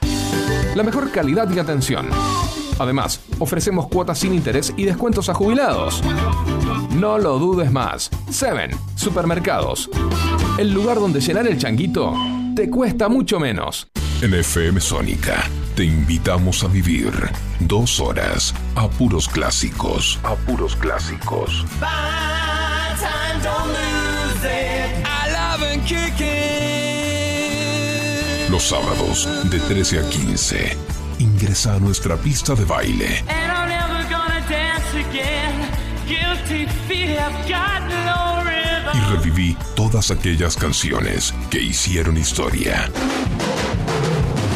La 0.74 0.82
mejor 0.82 1.12
calidad 1.12 1.48
y 1.48 1.60
atención. 1.60 2.08
Además, 2.80 3.20
ofrecemos 3.38 3.86
cuotas 3.86 4.18
sin 4.18 4.34
interés 4.34 4.74
y 4.76 4.84
descuentos 4.84 5.28
a 5.28 5.34
jubilados. 5.34 6.02
No 6.96 7.18
lo 7.18 7.38
dudes 7.38 7.70
más. 7.70 8.10
Seven 8.28 8.72
Supermercados. 8.96 9.88
El 10.58 10.72
lugar 10.72 10.96
donde 10.96 11.20
llenar 11.20 11.46
el 11.46 11.56
changuito 11.56 12.12
te 12.56 12.68
cuesta 12.68 13.08
mucho 13.08 13.38
menos. 13.38 13.92
En 14.22 14.34
FM 14.34 14.80
Sónica 14.80 15.48
te 15.76 15.84
invitamos 15.84 16.64
a 16.64 16.66
vivir 16.66 17.12
dos 17.60 18.00
horas 18.00 18.56
a 18.74 18.88
puros 18.88 19.28
clásicos. 19.28 20.18
A 20.24 20.34
puros 20.34 20.74
clásicos. 20.74 21.64
Los 28.48 28.62
sábados 28.62 29.28
de 29.50 29.58
13 29.58 29.98
a 29.98 30.08
15. 30.08 30.76
Ingresa 31.18 31.74
a 31.74 31.78
nuestra 31.80 32.16
pista 32.16 32.54
de 32.54 32.64
baile 32.64 33.24
y 38.94 39.00
reviví 39.10 39.56
todas 39.74 40.10
aquellas 40.10 40.56
canciones 40.56 41.34
que 41.50 41.60
hicieron 41.60 42.16
historia. 42.16 42.88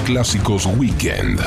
Clásicos 0.05 0.67
Weekend. 0.67 1.41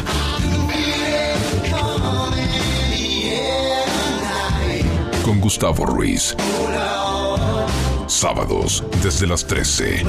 Con 5.23 5.39
Gustavo 5.39 5.85
Ruiz. 5.85 6.35
Sábados 8.17 8.83
desde 9.03 9.27
las 9.27 9.45
13. 9.45 10.01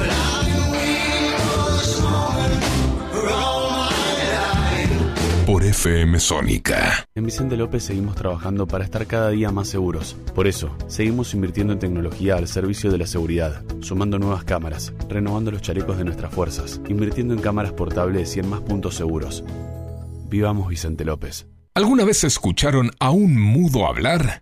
Por 5.45 5.63
FM 5.63 6.19
Sónica. 6.19 7.05
En 7.13 7.25
Vicente 7.25 7.55
López 7.55 7.83
seguimos 7.83 8.15
trabajando 8.15 8.65
para 8.65 8.83
estar 8.83 9.05
cada 9.05 9.29
día 9.29 9.51
más 9.51 9.67
seguros. 9.67 10.15
Por 10.33 10.47
eso, 10.47 10.75
seguimos 10.87 11.35
invirtiendo 11.35 11.71
en 11.73 11.77
tecnología 11.77 12.35
al 12.35 12.47
servicio 12.47 12.89
de 12.89 12.97
la 12.97 13.05
seguridad, 13.05 13.61
sumando 13.81 14.17
nuevas 14.17 14.43
cámaras, 14.43 14.91
renovando 15.07 15.51
los 15.51 15.61
chalecos 15.61 15.99
de 15.99 16.05
nuestras 16.05 16.33
fuerzas, 16.33 16.81
invirtiendo 16.89 17.35
en 17.35 17.41
cámaras 17.41 17.73
portables 17.73 18.35
y 18.35 18.39
en 18.39 18.49
más 18.49 18.61
puntos 18.61 18.95
seguros. 18.95 19.43
Vivamos 20.27 20.67
Vicente 20.67 21.05
López. 21.05 21.45
¿Alguna 21.75 22.05
vez 22.05 22.23
escucharon 22.23 22.89
a 22.99 23.11
un 23.11 23.39
mudo 23.39 23.85
hablar? 23.85 24.41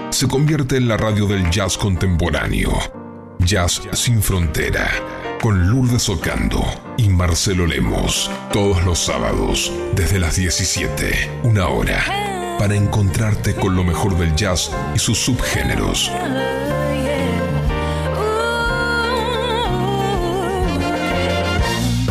se 0.11 0.27
convierte 0.27 0.75
en 0.75 0.87
la 0.87 0.97
radio 0.97 1.25
del 1.25 1.49
jazz 1.49 1.77
contemporáneo. 1.77 2.71
Jazz 3.39 3.81
sin 3.93 4.21
frontera. 4.21 4.91
Con 5.41 5.69
Lourdes 5.69 6.09
Ocando 6.09 6.63
y 6.97 7.09
Marcelo 7.09 7.65
Lemos. 7.65 8.29
Todos 8.51 8.83
los 8.83 8.99
sábados, 8.99 9.71
desde 9.95 10.19
las 10.19 10.35
17, 10.35 11.41
una 11.43 11.67
hora. 11.67 12.03
Para 12.59 12.75
encontrarte 12.75 13.55
con 13.55 13.75
lo 13.75 13.83
mejor 13.83 14.17
del 14.17 14.35
jazz 14.35 14.71
y 14.93 14.99
sus 14.99 15.17
subgéneros. 15.17 16.11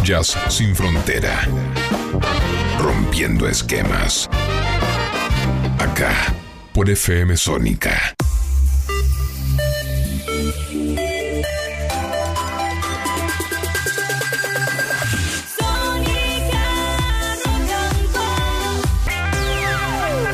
Jazz 0.03 0.37
sin 0.49 0.75
frontera. 0.75 1.47
Rompiendo 2.79 3.47
esquemas. 3.47 4.29
Acá, 5.79 6.35
por 6.73 6.89
FM 6.89 7.37
Sónica. 7.37 8.15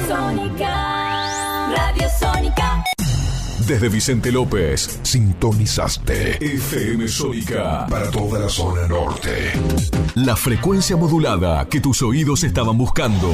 Sónica, 0.06 1.74
Radio 1.74 2.08
Sónica. 2.18 2.84
Desde 3.66 3.88
Vicente 3.88 4.30
López, 4.30 5.00
Sintonizaste 5.02 6.36
FM 6.44 7.08
Sónica. 7.08 7.86
para 7.88 8.10
toda 8.10 8.40
la 8.40 8.48
zona 8.48 8.86
norte. 8.86 9.52
La 10.14 10.36
frecuencia 10.36 10.96
modulada 10.96 11.66
que 11.68 11.80
tus 11.80 12.02
oídos 12.02 12.44
estaban 12.44 12.76
buscando. 12.78 13.30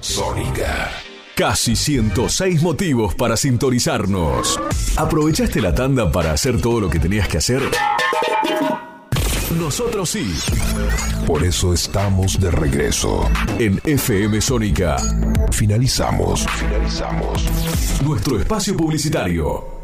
Sónica. 0.00 0.90
Casi 1.36 1.76
106 1.76 2.62
motivos 2.62 3.14
para 3.14 3.36
sintonizarnos. 3.36 4.58
¿Aprovechaste 4.96 5.60
la 5.60 5.74
tanda 5.74 6.10
para 6.10 6.32
hacer 6.32 6.58
todo 6.62 6.80
lo 6.80 6.88
que 6.88 6.98
tenías 6.98 7.28
que 7.28 7.36
hacer? 7.36 7.60
Nosotros 9.58 10.08
sí. 10.08 10.34
Por 11.26 11.44
eso 11.44 11.74
estamos 11.74 12.40
de 12.40 12.50
regreso. 12.50 13.28
En 13.58 13.78
FM 13.84 14.40
Sónica. 14.40 14.96
Finalizamos. 15.52 16.46
Finalizamos. 16.46 17.44
Nuestro 18.02 18.40
espacio 18.40 18.74
publicitario. 18.74 19.75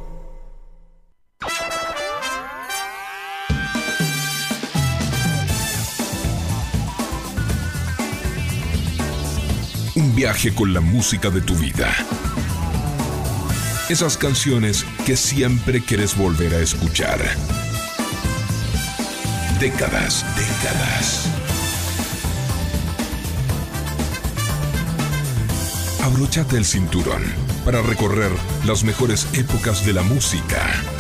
Viaje 10.22 10.54
con 10.54 10.72
la 10.72 10.80
música 10.80 11.30
de 11.30 11.40
tu 11.40 11.56
vida. 11.56 11.92
Esas 13.88 14.16
canciones 14.16 14.86
que 15.04 15.16
siempre 15.16 15.82
quieres 15.82 16.16
volver 16.16 16.54
a 16.54 16.60
escuchar. 16.60 17.18
Décadas, 19.58 20.24
décadas. 20.36 21.26
Abróchate 26.04 26.56
el 26.56 26.66
cinturón 26.66 27.24
para 27.64 27.82
recorrer 27.82 28.30
las 28.64 28.84
mejores 28.84 29.26
épocas 29.32 29.84
de 29.84 29.92
la 29.92 30.02
música. 30.02 30.91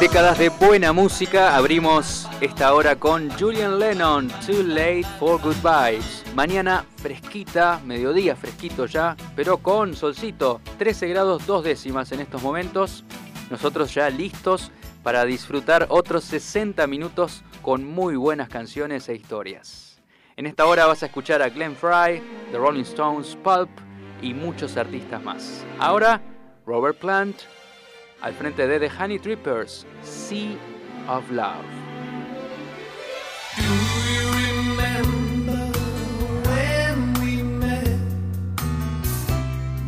Décadas 0.00 0.38
de 0.38 0.48
buena 0.48 0.94
música, 0.94 1.54
abrimos 1.54 2.26
esta 2.40 2.72
hora 2.72 2.96
con 2.96 3.28
Julian 3.38 3.78
Lennon, 3.78 4.28
Too 4.46 4.62
Late 4.62 5.04
for 5.18 5.38
Goodbyes. 5.38 6.24
Mañana 6.34 6.86
fresquita, 6.96 7.82
mediodía 7.84 8.34
fresquito 8.34 8.86
ya, 8.86 9.14
pero 9.36 9.58
con 9.58 9.94
solcito, 9.94 10.62
13 10.78 11.08
grados 11.08 11.46
dos 11.46 11.64
décimas 11.64 12.12
en 12.12 12.20
estos 12.20 12.42
momentos. 12.42 13.04
Nosotros 13.50 13.92
ya 13.92 14.08
listos 14.08 14.72
para 15.02 15.26
disfrutar 15.26 15.84
otros 15.90 16.24
60 16.24 16.86
minutos 16.86 17.44
con 17.60 17.84
muy 17.84 18.16
buenas 18.16 18.48
canciones 18.48 19.06
e 19.10 19.14
historias. 19.14 20.00
En 20.34 20.46
esta 20.46 20.64
hora 20.64 20.86
vas 20.86 21.02
a 21.02 21.06
escuchar 21.06 21.42
a 21.42 21.50
Glenn 21.50 21.76
Fry, 21.76 22.22
The 22.52 22.56
Rolling 22.56 22.84
Stones, 22.84 23.36
Pulp 23.36 23.68
y 24.22 24.32
muchos 24.32 24.78
artistas 24.78 25.22
más. 25.22 25.62
Ahora, 25.78 26.22
Robert 26.64 26.98
Plant, 26.98 27.36
al 28.22 28.34
frente 28.34 28.66
de 28.66 28.78
The 28.78 28.90
Honey 28.90 29.18
Trippers, 29.18 29.86
Sea 30.02 30.56
of 31.08 31.30
Love. 31.30 31.64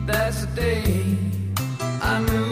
That's 0.07 0.41
the 0.41 0.47
day 0.55 1.17
I 2.03 2.21
knew. 2.21 2.52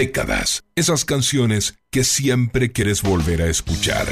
décadas, 0.00 0.64
esas 0.76 1.04
canciones 1.04 1.74
que 1.90 2.04
siempre 2.04 2.72
quieres 2.72 3.02
volver 3.02 3.42
a 3.42 3.50
escuchar. 3.50 4.06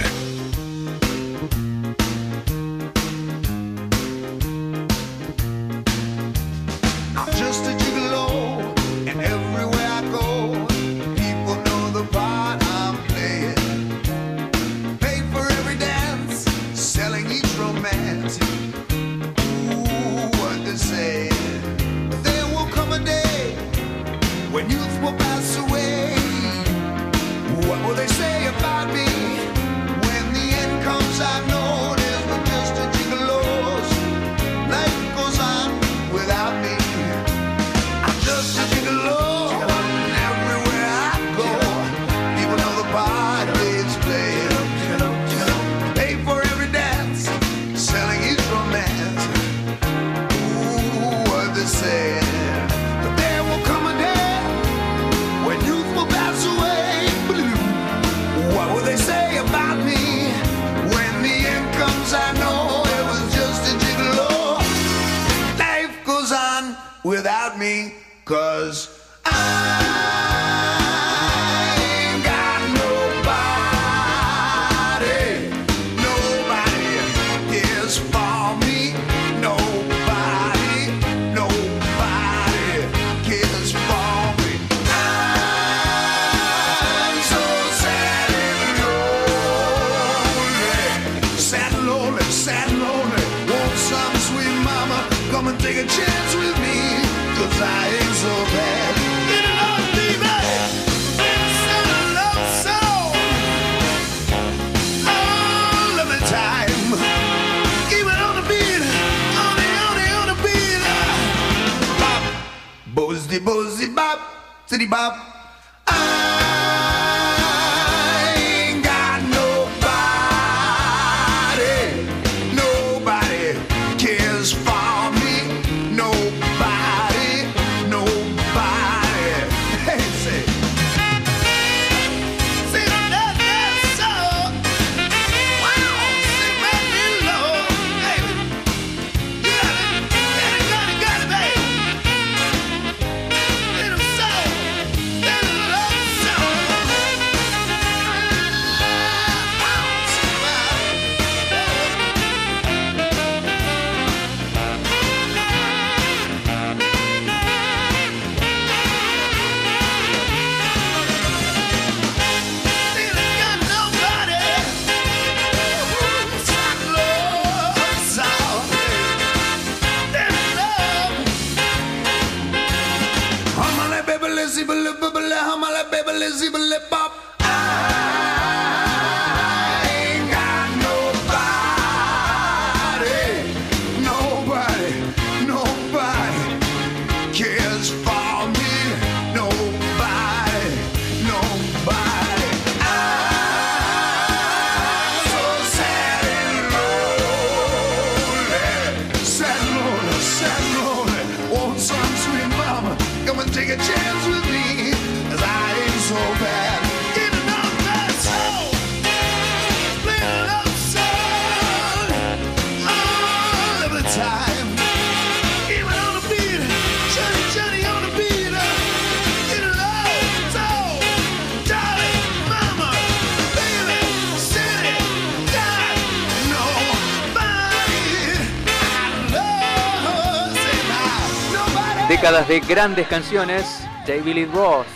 De 232.48 232.60
grandes 232.60 233.06
canciones, 233.08 233.66
David 234.06 234.34
Lee 234.34 234.46
Roth, 234.46 234.86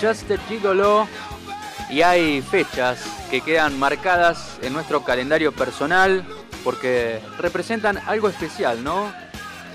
Just 0.00 0.30
a 0.30 0.38
Gigolo, 0.48 1.06
y 1.90 2.00
hay 2.00 2.40
fechas 2.40 3.04
que 3.30 3.42
quedan 3.42 3.78
marcadas 3.78 4.58
en 4.62 4.72
nuestro 4.72 5.04
calendario 5.04 5.52
personal 5.52 6.24
porque 6.64 7.20
representan 7.38 7.98
algo 8.06 8.30
especial, 8.30 8.82
¿no? 8.82 9.12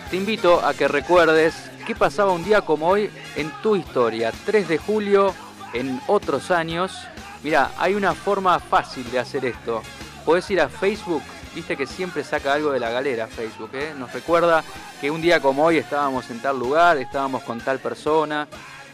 Te 0.09 0.17
invito 0.17 0.65
a 0.65 0.73
que 0.73 0.87
recuerdes 0.87 1.53
qué 1.85 1.93
pasaba 1.93 2.31
un 2.31 2.43
día 2.43 2.61
como 2.61 2.87
hoy 2.87 3.11
en 3.35 3.51
tu 3.61 3.75
historia, 3.75 4.31
3 4.47 4.67
de 4.67 4.79
julio 4.79 5.35
en 5.73 6.01
otros 6.07 6.49
años. 6.49 6.97
Mira, 7.43 7.71
hay 7.77 7.93
una 7.93 8.15
forma 8.15 8.59
fácil 8.59 9.09
de 9.11 9.19
hacer 9.19 9.45
esto. 9.45 9.83
Podés 10.25 10.49
ir 10.49 10.59
a 10.59 10.67
Facebook, 10.67 11.21
viste 11.53 11.77
que 11.77 11.85
siempre 11.85 12.23
saca 12.23 12.53
algo 12.53 12.71
de 12.71 12.79
la 12.79 12.89
galera 12.89 13.27
Facebook, 13.27 13.71
¿eh? 13.73 13.93
Nos 13.97 14.11
recuerda 14.13 14.63
que 14.99 15.11
un 15.11 15.21
día 15.21 15.39
como 15.39 15.65
hoy 15.65 15.77
estábamos 15.77 16.29
en 16.29 16.39
tal 16.39 16.59
lugar, 16.59 16.97
estábamos 16.97 17.43
con 17.43 17.59
tal 17.59 17.79
persona. 17.79 18.47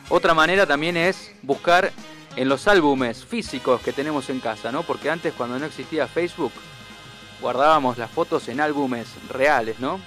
Otra 0.09 0.33
manera 0.33 0.65
también 0.65 0.97
es 0.97 1.31
buscar 1.41 1.91
en 2.35 2.49
los 2.49 2.67
álbumes 2.67 3.25
físicos 3.25 3.81
que 3.81 3.93
tenemos 3.93 4.29
en 4.29 4.39
casa, 4.39 4.71
¿no? 4.71 4.83
Porque 4.83 5.09
antes 5.09 5.33
cuando 5.33 5.59
no 5.59 5.65
existía 5.65 6.07
Facebook, 6.07 6.51
guardábamos 7.41 7.97
las 7.97 8.11
fotos 8.11 8.47
en 8.49 8.59
álbumes 8.59 9.07
reales, 9.29 9.79
¿no? 9.79 9.99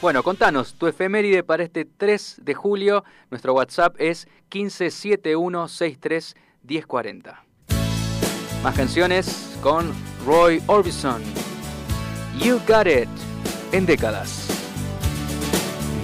Bueno, 0.00 0.22
contanos 0.22 0.74
tu 0.74 0.86
efeméride 0.86 1.42
para 1.42 1.64
este 1.64 1.84
3 1.84 2.40
de 2.42 2.54
julio. 2.54 3.04
Nuestro 3.30 3.54
WhatsApp 3.54 3.96
es 3.98 4.28
1571631040. 4.50 7.34
Más 8.62 8.74
canciones 8.74 9.56
con 9.62 9.92
Roy 10.26 10.62
Orbison. 10.66 11.43
You 12.38 12.60
Got 12.66 12.86
It 12.86 13.08
en 13.72 13.86
décadas. 13.86 14.48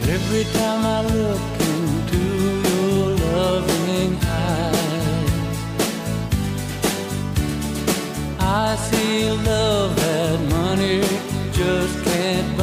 Every 0.08 0.44
time 0.52 0.84
I 0.84 1.02
look 1.02 1.40
into 1.60 2.22
your 2.68 3.16
loving 3.34 4.18
eyes, 4.24 5.58
I 8.38 8.76
see 8.76 9.30
love 9.30 9.96
that 9.96 10.40
money 10.48 11.02
just 11.52 12.04
can't 12.04 12.56
buy. 12.56 12.59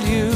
That 0.00 0.06
you 0.08 0.27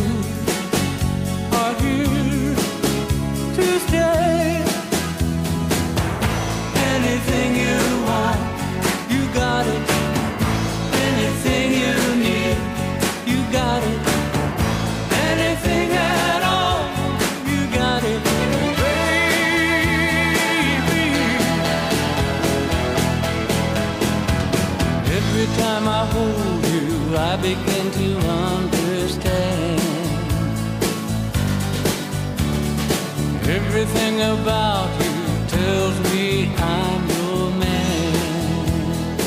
Everything 33.82 34.20
about 34.20 34.90
you 35.02 35.12
tells 35.48 35.98
me 36.14 36.54
I'm 36.56 37.02
your 37.10 37.50
man. 37.50 39.18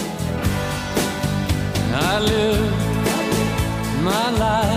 I 1.94 2.20
live 2.20 2.72
my 4.02 4.30
life 4.30 4.75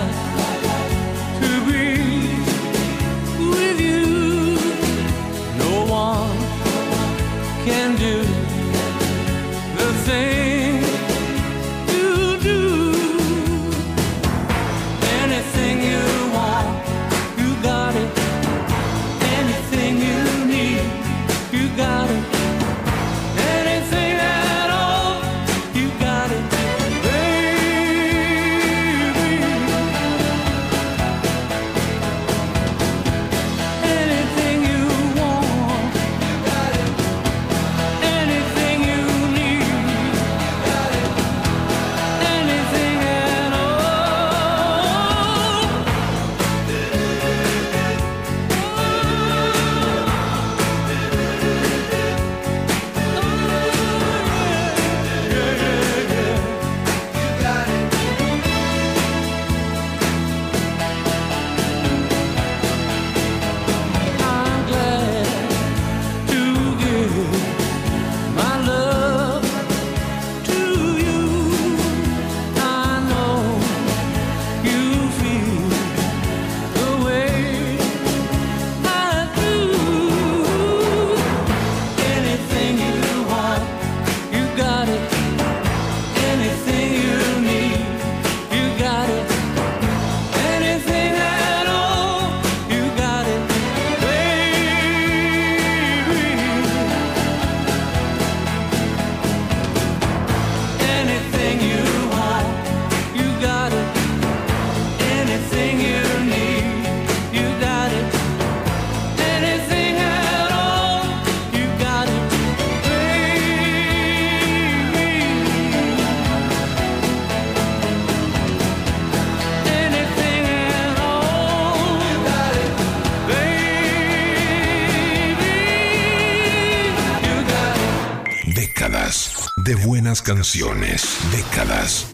canciones, 130.28 131.16
décadas, 131.32 132.07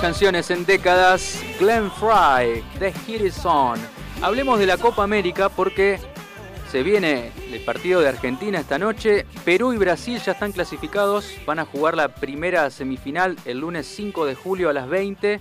canciones 0.00 0.50
en 0.50 0.64
décadas, 0.64 1.42
Glenn 1.58 1.90
Fry, 1.90 2.62
The 2.78 2.90
Hit 3.04 3.20
Is 3.20 3.44
On. 3.44 3.78
Hablemos 4.22 4.58
de 4.58 4.64
la 4.64 4.78
Copa 4.78 5.02
América 5.02 5.50
porque 5.50 5.98
se 6.70 6.82
viene 6.82 7.30
el 7.52 7.60
partido 7.64 8.00
de 8.00 8.08
Argentina 8.08 8.60
esta 8.60 8.78
noche. 8.78 9.26
Perú 9.44 9.74
y 9.74 9.76
Brasil 9.76 10.18
ya 10.24 10.32
están 10.32 10.52
clasificados. 10.52 11.30
Van 11.46 11.58
a 11.58 11.66
jugar 11.66 11.96
la 11.96 12.14
primera 12.14 12.70
semifinal 12.70 13.36
el 13.44 13.58
lunes 13.58 13.86
5 13.88 14.24
de 14.24 14.34
julio 14.34 14.70
a 14.70 14.72
las 14.72 14.88
20. 14.88 15.40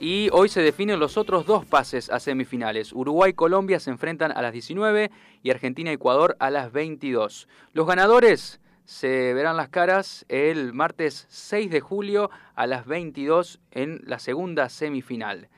Y 0.00 0.30
hoy 0.32 0.48
se 0.48 0.62
definen 0.62 1.00
los 1.00 1.18
otros 1.18 1.44
dos 1.44 1.66
pases 1.66 2.08
a 2.08 2.18
semifinales. 2.18 2.94
Uruguay 2.94 3.30
y 3.32 3.34
Colombia 3.34 3.78
se 3.78 3.90
enfrentan 3.90 4.32
a 4.32 4.40
las 4.40 4.52
19 4.52 5.10
y 5.42 5.50
Argentina 5.50 5.90
y 5.90 5.94
Ecuador 5.94 6.34
a 6.40 6.50
las 6.50 6.72
22. 6.72 7.46
Los 7.74 7.86
ganadores 7.86 8.58
se 8.88 9.34
verán 9.34 9.58
las 9.58 9.68
caras 9.68 10.24
el 10.30 10.72
martes 10.72 11.26
6 11.28 11.70
de 11.70 11.80
julio 11.80 12.30
a 12.54 12.66
las 12.66 12.86
22 12.86 13.60
en 13.70 14.00
la 14.06 14.18
segunda 14.18 14.70
semifinal. 14.70 15.50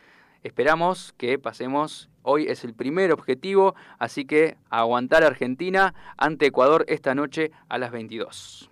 Esperamos 0.42 1.14
que 1.16 1.38
pasemos, 1.38 2.10
hoy 2.22 2.48
es 2.48 2.64
el 2.64 2.74
primer 2.74 3.12
objetivo, 3.12 3.76
así 4.00 4.24
que 4.24 4.56
aguantar 4.68 5.22
Argentina 5.22 5.94
ante 6.16 6.46
Ecuador 6.46 6.84
esta 6.88 7.14
noche 7.14 7.52
a 7.68 7.78
las 7.78 7.92
22. 7.92 8.68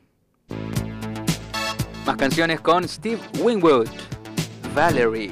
Más 2.04 2.16
canciones 2.16 2.60
con 2.60 2.88
Steve 2.88 3.20
Winwood, 3.40 3.86
Valerie, 4.74 5.30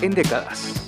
en 0.00 0.12
décadas. 0.12 0.87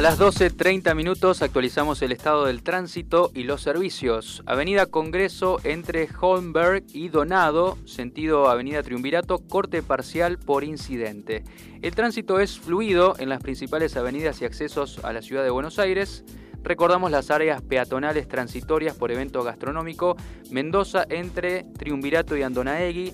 A 0.00 0.02
las 0.02 0.18
12.30 0.18 0.94
minutos 0.94 1.42
actualizamos 1.42 2.00
el 2.00 2.12
estado 2.12 2.46
del 2.46 2.62
tránsito 2.62 3.30
y 3.34 3.42
los 3.42 3.60
servicios. 3.60 4.42
Avenida 4.46 4.86
Congreso 4.86 5.58
entre 5.62 6.08
Holmberg 6.18 6.84
y 6.94 7.10
Donado, 7.10 7.76
sentido 7.84 8.48
Avenida 8.48 8.82
Triunvirato, 8.82 9.40
corte 9.40 9.82
parcial 9.82 10.38
por 10.38 10.64
incidente. 10.64 11.44
El 11.82 11.94
tránsito 11.94 12.40
es 12.40 12.58
fluido 12.58 13.14
en 13.18 13.28
las 13.28 13.42
principales 13.42 13.94
avenidas 13.98 14.40
y 14.40 14.46
accesos 14.46 15.00
a 15.04 15.12
la 15.12 15.20
ciudad 15.20 15.44
de 15.44 15.50
Buenos 15.50 15.78
Aires. 15.78 16.24
Recordamos 16.62 17.10
las 17.10 17.30
áreas 17.30 17.60
peatonales 17.60 18.26
transitorias 18.26 18.96
por 18.96 19.12
evento 19.12 19.42
gastronómico, 19.42 20.16
Mendoza 20.50 21.04
entre 21.10 21.64
Triunvirato 21.76 22.38
y 22.38 22.42
Andonaegui, 22.42 23.12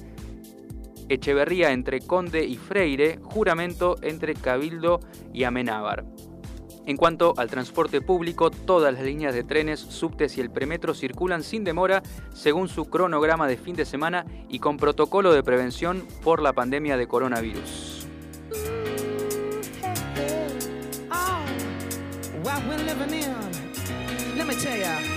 Echeverría 1.08 1.72
entre 1.72 2.00
Conde 2.00 2.44
y 2.44 2.56
Freire, 2.56 3.18
Juramento 3.22 3.96
entre 4.02 4.34
Cabildo 4.34 5.00
y 5.32 5.42
Amenábar. 5.42 6.04
En 6.86 6.96
cuanto 6.96 7.34
al 7.36 7.50
transporte 7.50 8.00
público, 8.00 8.50
todas 8.50 8.94
las 8.94 9.02
líneas 9.02 9.34
de 9.34 9.42
trenes, 9.42 9.80
subtes 9.80 10.38
y 10.38 10.40
el 10.40 10.50
premetro 10.50 10.94
circulan 10.94 11.42
sin 11.42 11.64
demora 11.64 12.02
según 12.32 12.68
su 12.68 12.84
cronograma 12.84 13.48
de 13.48 13.56
fin 13.56 13.74
de 13.74 13.84
semana 13.84 14.24
y 14.48 14.60
con 14.60 14.76
protocolo 14.76 15.32
de 15.32 15.42
prevención 15.42 16.06
por 16.22 16.40
la 16.40 16.52
pandemia 16.52 16.96
de 16.96 17.08
coronavirus. 17.08 18.06
What 22.46 22.62
living 22.68 23.12
in. 23.12 24.38
Let 24.38 24.46
me 24.46 24.54
tell 24.54 24.78
ya. 24.78 25.16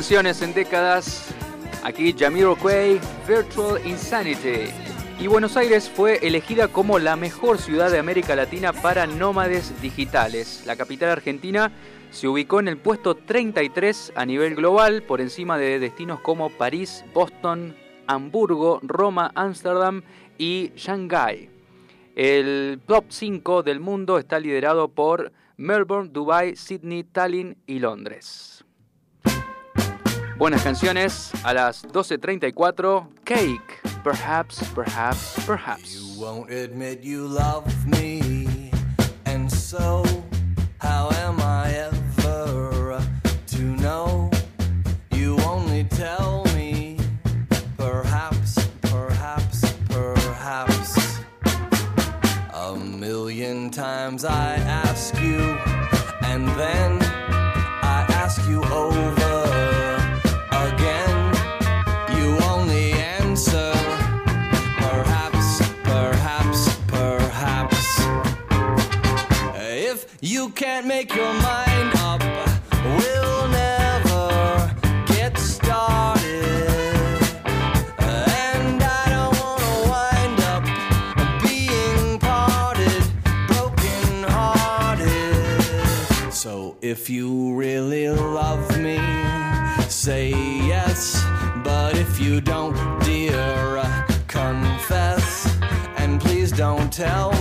Canciones 0.00 0.40
en 0.40 0.54
décadas. 0.54 1.28
Aquí 1.84 2.14
Jamiroquai, 2.18 2.98
Virtual 3.28 3.86
Insanity. 3.86 4.70
Y 5.18 5.26
Buenos 5.26 5.58
Aires 5.58 5.90
fue 5.90 6.26
elegida 6.26 6.68
como 6.68 6.98
la 6.98 7.16
mejor 7.16 7.58
ciudad 7.58 7.90
de 7.90 7.98
América 7.98 8.34
Latina 8.34 8.72
para 8.72 9.06
nómades 9.06 9.78
digitales. 9.82 10.62
La 10.64 10.76
capital 10.76 11.10
argentina 11.10 11.70
se 12.10 12.28
ubicó 12.28 12.60
en 12.60 12.68
el 12.68 12.78
puesto 12.78 13.14
33 13.14 14.14
a 14.16 14.24
nivel 14.24 14.54
global, 14.54 15.02
por 15.02 15.20
encima 15.20 15.58
de 15.58 15.78
destinos 15.78 16.20
como 16.20 16.48
París, 16.48 17.04
Boston, 17.12 17.76
Hamburgo, 18.06 18.80
Roma, 18.82 19.32
Ámsterdam 19.34 20.02
y 20.38 20.72
Shanghái. 20.76 21.50
El 22.16 22.80
top 22.86 23.04
5 23.10 23.62
del 23.62 23.80
mundo 23.80 24.16
está 24.16 24.40
liderado 24.40 24.88
por 24.88 25.30
Melbourne, 25.58 26.08
Dubai, 26.10 26.56
Sydney, 26.56 27.04
Tallinn 27.04 27.58
y 27.66 27.80
Londres. 27.80 28.59
Buenas 30.40 30.62
canciones 30.62 31.32
a 31.44 31.52
las 31.52 31.84
12.34. 31.84 33.06
Cake. 33.24 33.60
Perhaps, 34.02 34.64
perhaps, 34.74 35.34
perhaps. 35.44 35.94
You 35.94 36.18
won't 36.18 36.50
admit 36.50 37.04
you 37.04 37.26
love 37.26 37.66
me. 37.86 38.70
And 39.26 39.52
so, 39.52 40.02
how 40.78 41.10
am 41.10 41.38
I 41.42 41.70
ever 41.74 43.02
to 43.48 43.62
know? 43.62 44.30
You 45.10 45.36
only 45.42 45.84
tell 45.84 46.46
me. 46.54 46.96
Perhaps, 47.76 48.66
perhaps, 48.80 49.74
perhaps. 49.90 51.18
A 52.54 52.74
million 52.76 53.68
times 53.68 54.24
I 54.24 54.54
ask 54.54 55.14
you. 55.20 55.58
And 56.22 56.48
then. 56.58 56.99
you 70.50 70.54
can't 70.54 70.86
make 70.86 71.14
your 71.14 71.32
mind 71.34 71.92
up, 71.98 72.20
we'll 72.98 73.48
never 73.48 74.74
get 75.06 75.38
started. 75.38 77.22
And 77.98 78.82
I 78.82 79.04
don't 79.14 79.36
wanna 79.42 79.74
wind 79.92 80.40
up 80.54 80.64
being 81.40 82.18
parted, 82.18 83.04
broken 83.46 84.24
hearted. 84.28 86.32
So 86.32 86.76
if 86.80 87.08
you 87.08 87.54
really 87.54 88.08
love 88.08 88.76
me, 88.76 88.98
say 89.88 90.30
yes. 90.30 91.24
But 91.62 91.96
if 91.96 92.18
you 92.20 92.40
don't, 92.40 92.74
dear, 93.04 93.84
confess. 94.26 95.46
And 95.96 96.20
please 96.20 96.50
don't 96.50 96.92
tell 96.92 97.39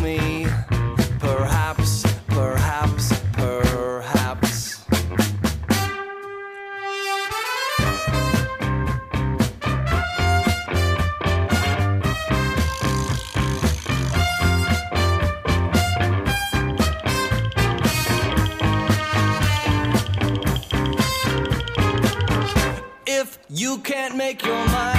You 23.70 23.78
can't 23.78 24.16
make 24.16 24.44
your 24.44 24.66
mind. 24.70 24.99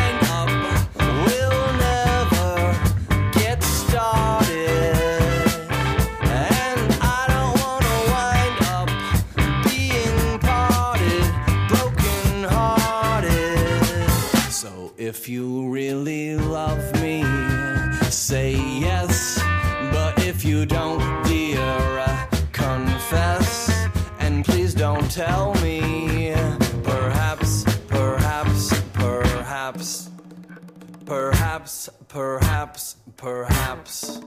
perhaps, 32.13 32.97
perhaps, 33.17 34.21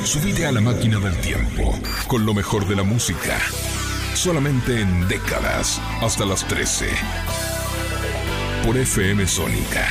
Subite 0.03 0.45
a 0.45 0.51
la 0.51 0.61
máquina 0.61 0.99
del 0.99 1.15
tiempo 1.21 1.73
con 2.07 2.25
lo 2.25 2.33
mejor 2.33 2.67
de 2.67 2.75
la 2.75 2.83
música. 2.83 3.37
Solamente 4.15 4.81
en 4.81 5.07
décadas 5.07 5.79
hasta 6.01 6.25
las 6.25 6.45
13. 6.47 6.89
Por 8.65 8.77
FM 8.77 9.25
Sónica 9.27 9.87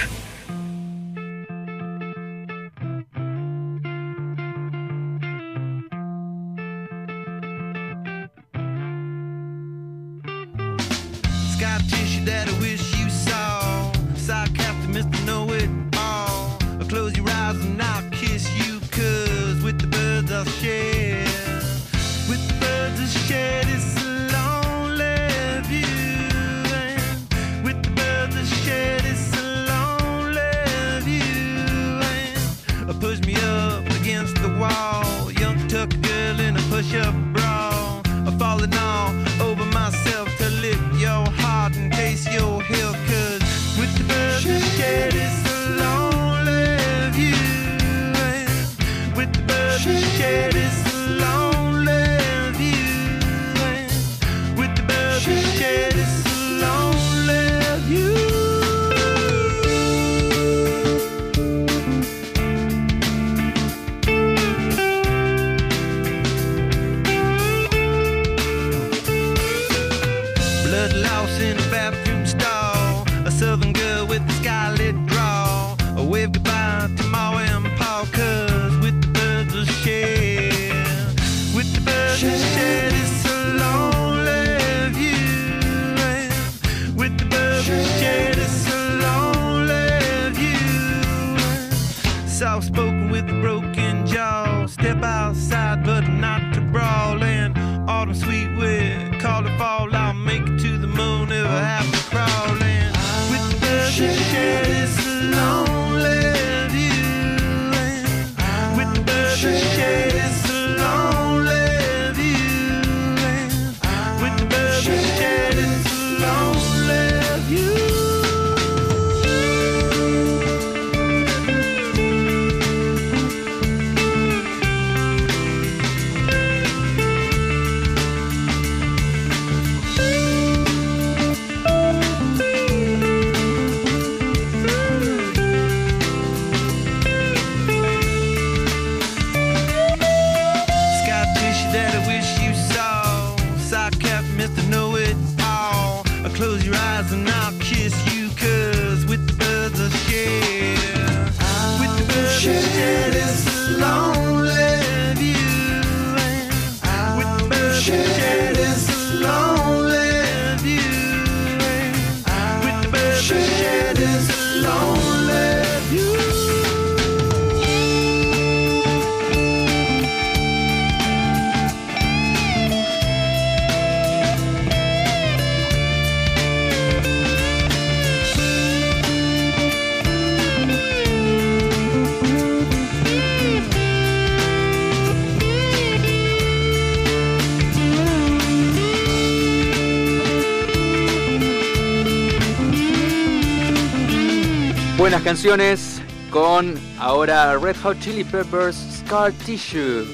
canciones 195.30 196.02
con 196.32 196.74
ahora 196.98 197.56
Red 197.56 197.76
Hot 197.84 198.00
Chili 198.00 198.24
Peppers 198.24 198.74
Scar 198.74 199.30
Tissue. 199.30 200.04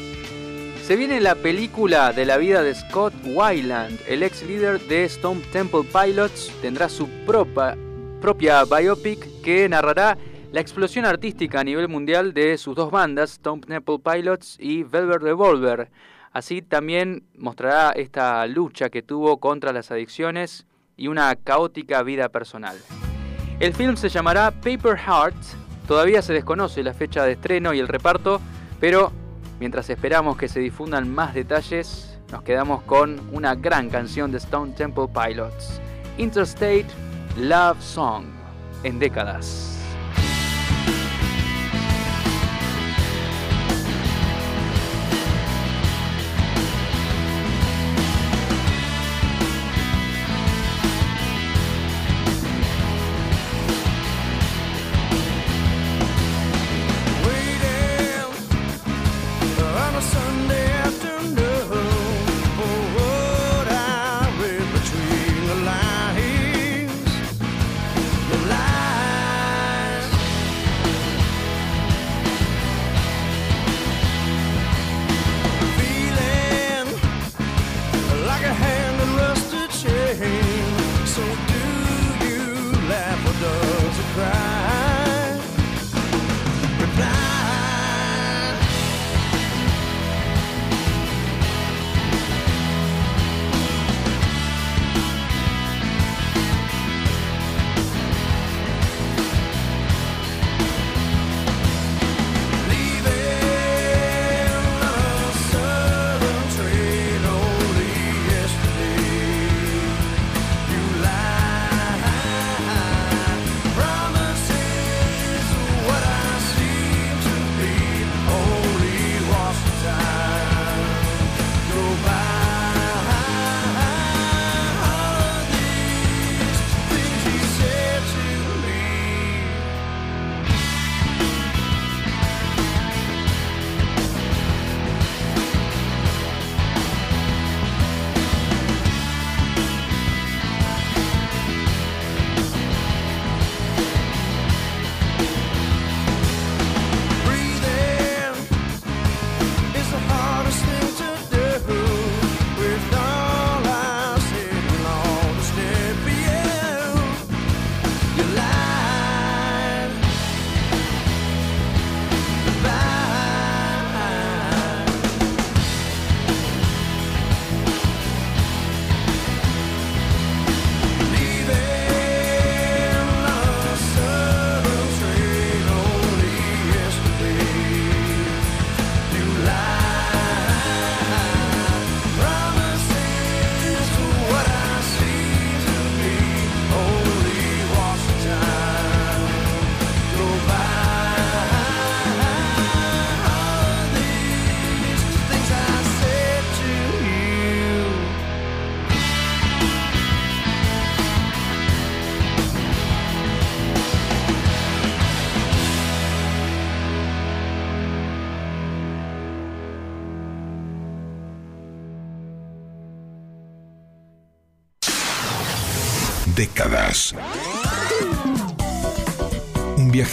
Se 0.82 0.94
viene 0.94 1.22
la 1.22 1.34
película 1.34 2.12
de 2.12 2.26
la 2.26 2.36
vida 2.36 2.62
de 2.62 2.74
Scott 2.74 3.14
Weiland, 3.24 3.98
el 4.06 4.22
ex 4.22 4.43
líder 4.43 4.78
de 4.78 5.05
Stone 5.05 5.40
Temple 5.52 5.84
Pilots. 5.84 6.52
Tendrá 6.60 6.90
su 6.90 7.09
propia, 7.24 7.78
propia 8.20 8.64
biopic 8.64 9.40
que 9.40 9.66
narrará 9.70 10.18
la 10.52 10.60
explosión 10.60 11.06
artística 11.06 11.60
a 11.60 11.64
nivel 11.64 11.88
mundial 11.88 12.34
de 12.34 12.59
sus 12.59 12.76
dos 12.76 12.90
bandas, 12.90 13.32
Stone 13.32 13.62
Temple 13.62 14.01
Pilots 14.05 14.59
y 14.60 14.82
Velvet 14.82 15.22
Revolver. 15.22 15.90
Así 16.30 16.60
también 16.60 17.22
mostrará 17.38 17.93
esta 17.93 18.47
lucha 18.47 18.90
que 18.90 19.01
tuvo 19.01 19.38
contra 19.38 19.72
las 19.72 19.90
adicciones 19.90 20.66
y 20.94 21.09
una 21.09 21.34
caótica 21.36 22.02
vida 22.02 22.28
personal. 22.28 22.76
El 23.58 23.72
film 23.72 23.96
se 23.96 24.10
llamará 24.10 24.50
Paper 24.50 24.98
Heart. 24.98 25.36
Todavía 25.88 26.20
se 26.20 26.34
desconoce 26.34 26.82
la 26.82 26.92
fecha 26.92 27.24
de 27.24 27.32
estreno 27.32 27.72
y 27.72 27.78
el 27.78 27.88
reparto, 27.88 28.40
pero 28.80 29.12
mientras 29.60 29.88
esperamos 29.88 30.36
que 30.36 30.48
se 30.48 30.60
difundan 30.60 31.08
más 31.08 31.32
detalles, 31.32 32.18
nos 32.30 32.42
quedamos 32.42 32.82
con 32.82 33.18
una 33.32 33.54
gran 33.54 33.88
canción 33.88 34.30
de 34.30 34.38
Stone 34.38 34.74
Temple 34.74 35.06
Pilots, 35.08 35.80
Interstate 36.18 36.86
Love 37.38 37.80
Song, 37.80 38.24
en 38.82 38.98
décadas. 38.98 39.76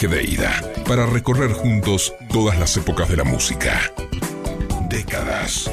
De 0.08 0.24
ida 0.24 0.62
para 0.88 1.06
recorrer 1.06 1.52
juntos 1.54 2.14
todas 2.32 2.60
las 2.60 2.76
épocas 2.78 3.10
de 3.10 3.18
la 3.18 3.24
música. 3.24 3.80
Décadas. 4.90 5.70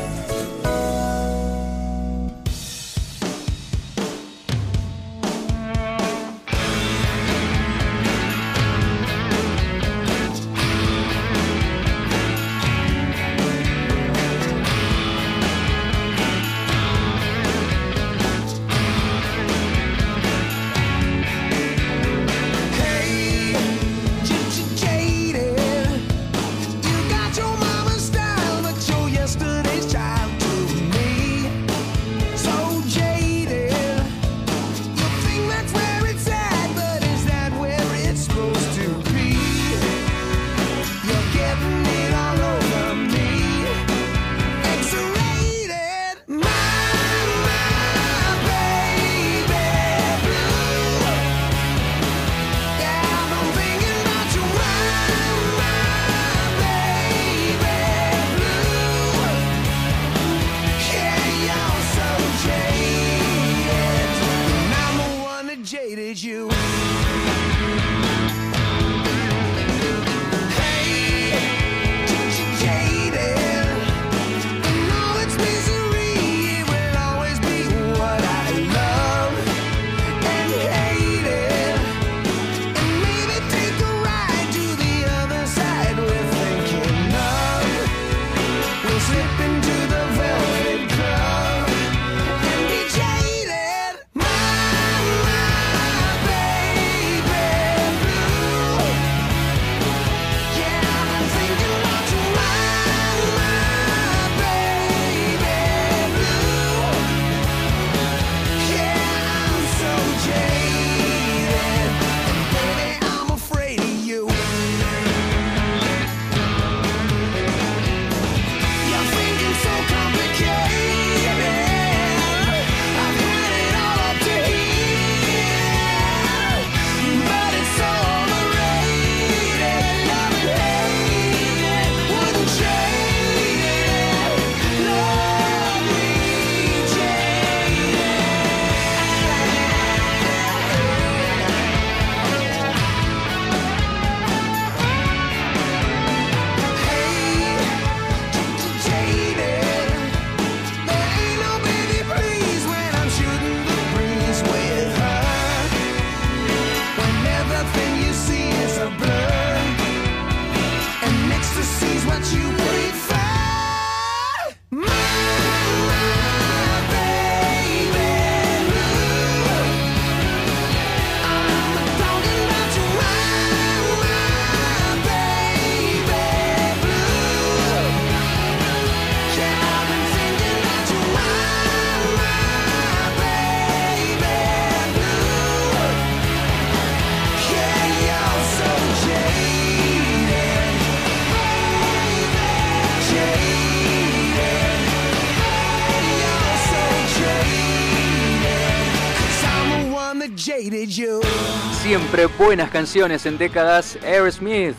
siempre 202.11 202.45
buenas 202.45 202.71
canciones 202.71 203.25
en 203.25 203.39
décadas. 203.39 203.97
Aerosmith, 204.03 204.75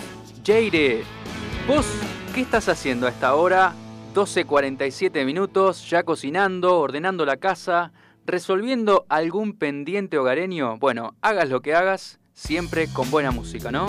Jade. 0.45 1.03
¿Vos 1.65 1.85
qué 2.35 2.41
estás 2.41 2.67
haciendo 2.67 3.07
a 3.07 3.09
esta 3.09 3.35
hora? 3.35 3.73
12.47 4.13 5.23
minutos, 5.25 5.89
ya 5.89 6.03
cocinando, 6.03 6.77
ordenando 6.77 7.25
la 7.25 7.37
casa, 7.37 7.93
resolviendo 8.25 9.05
algún 9.07 9.53
pendiente 9.53 10.17
hogareño. 10.17 10.77
Bueno, 10.77 11.15
hagas 11.21 11.47
lo 11.47 11.61
que 11.61 11.73
hagas, 11.73 12.19
siempre 12.33 12.89
con 12.91 13.09
buena 13.09 13.31
música, 13.31 13.71
¿no? 13.71 13.85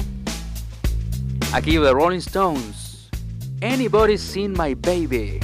Aquí 1.53 1.73
The 1.73 1.91
Rolling 1.91 2.19
Stones. 2.19 3.11
Anybody 3.61 4.19
Seen 4.19 4.53
My 4.53 4.77
Baby 4.77 5.41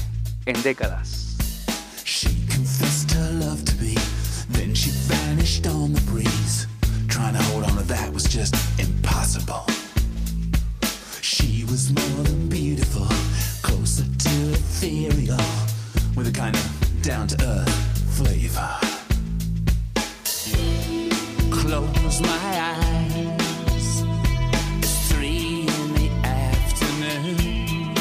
en 0.46 0.62
décadas. 0.62 1.27
just 8.28 8.54
impossible. 8.78 9.64
She 11.22 11.64
was 11.64 11.90
more 11.92 12.24
than 12.24 12.48
beautiful, 12.48 13.06
closer 13.62 14.04
to 14.04 14.28
ethereal, 14.52 15.38
with 16.14 16.28
a 16.28 16.32
kind 16.32 16.54
of 16.54 17.02
down 17.02 17.26
to 17.28 17.36
earth 17.42 18.16
flavor. 18.16 18.68
Close 21.50 22.20
my 22.20 22.76
eyes, 22.76 24.04
it's 24.78 25.10
three 25.10 25.60
in 25.60 25.94
the 25.94 26.10
afternoon. 26.26 27.94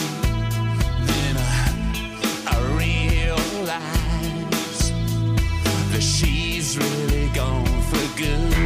Then 1.05 1.37
I, 1.37 1.49
I 2.47 2.53
realize 2.77 3.71
that 5.91 6.01
she's 6.01 6.77
really 6.77 7.29
gone 7.29 7.65
for 7.83 8.17
good. 8.17 8.56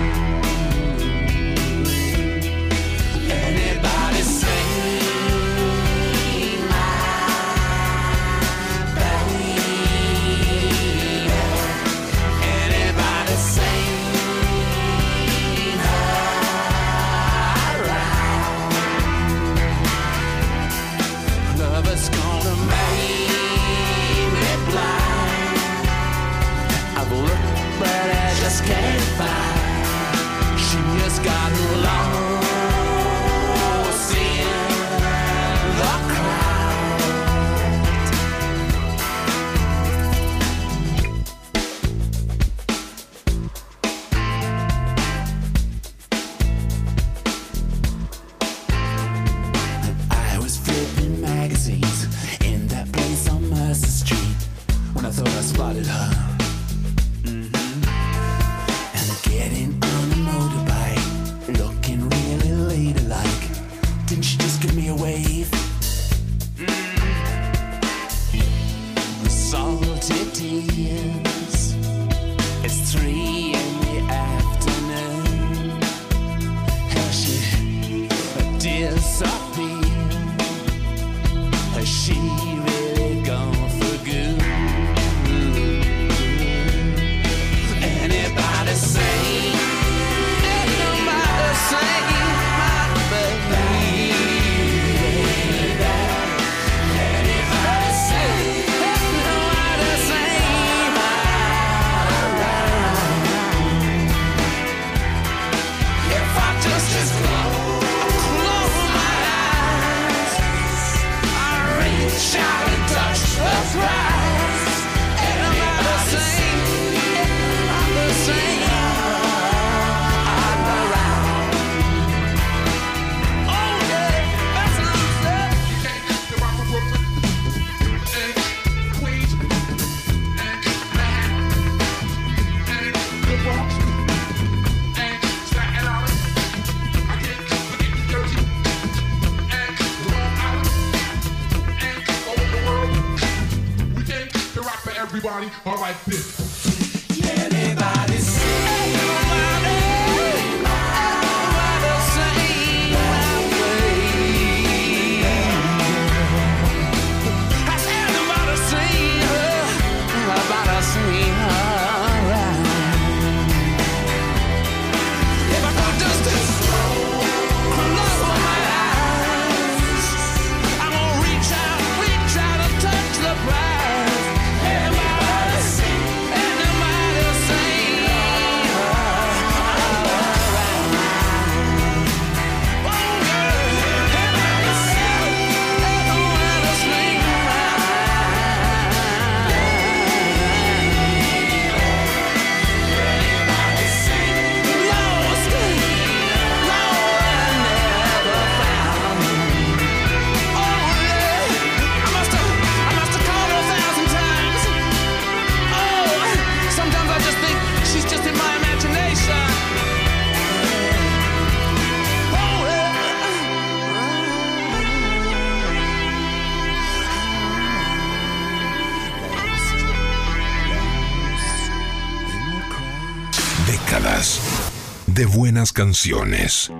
canciones. 225.73 226.72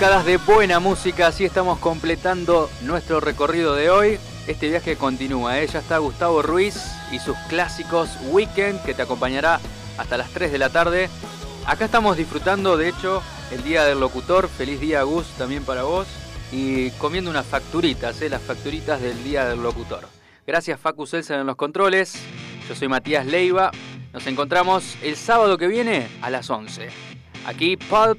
Décadas 0.00 0.24
de 0.24 0.38
buena 0.38 0.80
música, 0.80 1.26
así 1.26 1.44
estamos 1.44 1.78
completando 1.78 2.70
nuestro 2.84 3.20
recorrido 3.20 3.74
de 3.74 3.90
hoy. 3.90 4.18
Este 4.46 4.70
viaje 4.70 4.96
continúa, 4.96 5.60
¿eh? 5.60 5.66
ya 5.66 5.80
está 5.80 5.98
Gustavo 5.98 6.40
Ruiz 6.40 6.90
y 7.12 7.18
sus 7.18 7.36
clásicos 7.50 8.08
Weekend 8.30 8.82
que 8.82 8.94
te 8.94 9.02
acompañará 9.02 9.60
hasta 9.98 10.16
las 10.16 10.30
3 10.30 10.52
de 10.52 10.58
la 10.58 10.70
tarde. 10.70 11.10
Acá 11.66 11.84
estamos 11.84 12.16
disfrutando, 12.16 12.78
de 12.78 12.88
hecho, 12.88 13.22
el 13.50 13.62
Día 13.62 13.84
del 13.84 14.00
Locutor. 14.00 14.48
Feliz 14.48 14.80
día, 14.80 15.02
Gus, 15.02 15.26
también 15.36 15.64
para 15.64 15.82
vos. 15.82 16.08
Y 16.50 16.92
comiendo 16.92 17.30
unas 17.30 17.44
facturitas, 17.44 18.22
¿eh? 18.22 18.30
las 18.30 18.40
facturitas 18.40 19.02
del 19.02 19.22
Día 19.22 19.50
del 19.50 19.62
Locutor. 19.62 20.08
Gracias, 20.46 20.80
Facu 20.80 21.06
Celsa 21.06 21.38
en 21.38 21.46
los 21.46 21.56
controles. 21.56 22.14
Yo 22.66 22.74
soy 22.74 22.88
Matías 22.88 23.26
Leiva. 23.26 23.70
Nos 24.14 24.26
encontramos 24.26 24.96
el 25.02 25.16
sábado 25.16 25.58
que 25.58 25.66
viene 25.66 26.08
a 26.22 26.30
las 26.30 26.48
11. 26.48 26.88
Aquí 27.44 27.76
Pulp 27.76 28.18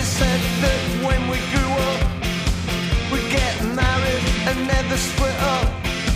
They 0.00 0.06
said 0.06 0.40
that 0.64 0.82
when 1.04 1.20
we 1.28 1.36
grew 1.52 1.72
up, 1.92 2.00
we'd 3.12 3.28
get 3.28 3.52
married 3.76 4.24
and 4.48 4.56
never 4.66 4.96
split 4.96 5.38
up. 5.56 5.68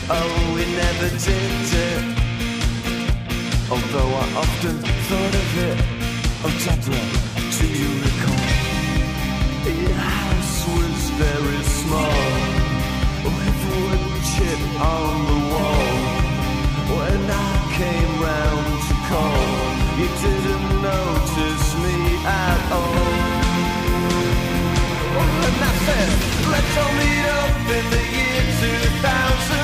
Oh, 0.08 0.32
we 0.56 0.64
never 0.72 1.08
did. 1.20 2.00
Although 3.68 4.12
I 4.22 4.26
often 4.40 4.76
thought 5.08 5.34
of 5.42 5.50
it. 5.68 5.78
Oh, 6.44 6.54
do 7.60 7.66
you 7.68 7.90
recall? 8.08 8.46
Your 9.68 10.00
house 10.00 10.56
was 10.76 11.00
very 11.20 11.62
small 11.80 12.24
oh, 13.20 13.36
With 13.36 13.60
chip 14.32 14.62
on 14.80 15.12
the 15.28 15.40
wall 15.52 15.92
When 16.96 17.20
I 17.28 17.52
came 17.76 18.12
round 18.28 18.64
to 18.88 18.94
call 19.12 19.44
You 20.00 20.08
didn't 20.24 20.68
notice 20.80 21.66
me 21.84 21.96
at 22.24 22.72
all 22.72 23.33
And 25.16 25.62
I 25.62 25.72
said, 25.86 26.10
let's 26.50 26.76
all 26.82 26.92
meet 26.98 27.26
up 27.40 27.54
in 27.78 27.84
the 27.90 28.02
year 28.16 28.42
2000 29.00 29.63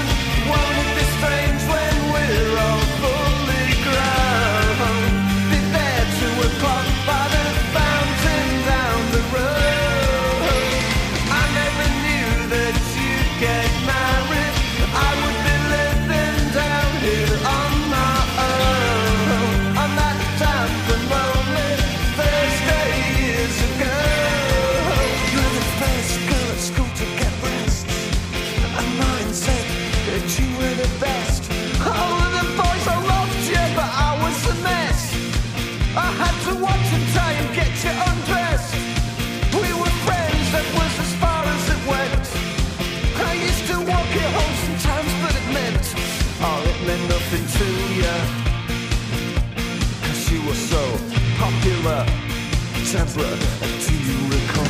Deborah, 52.92 53.38
do 53.86 53.94
you 53.94 54.18
recall? 54.34 54.66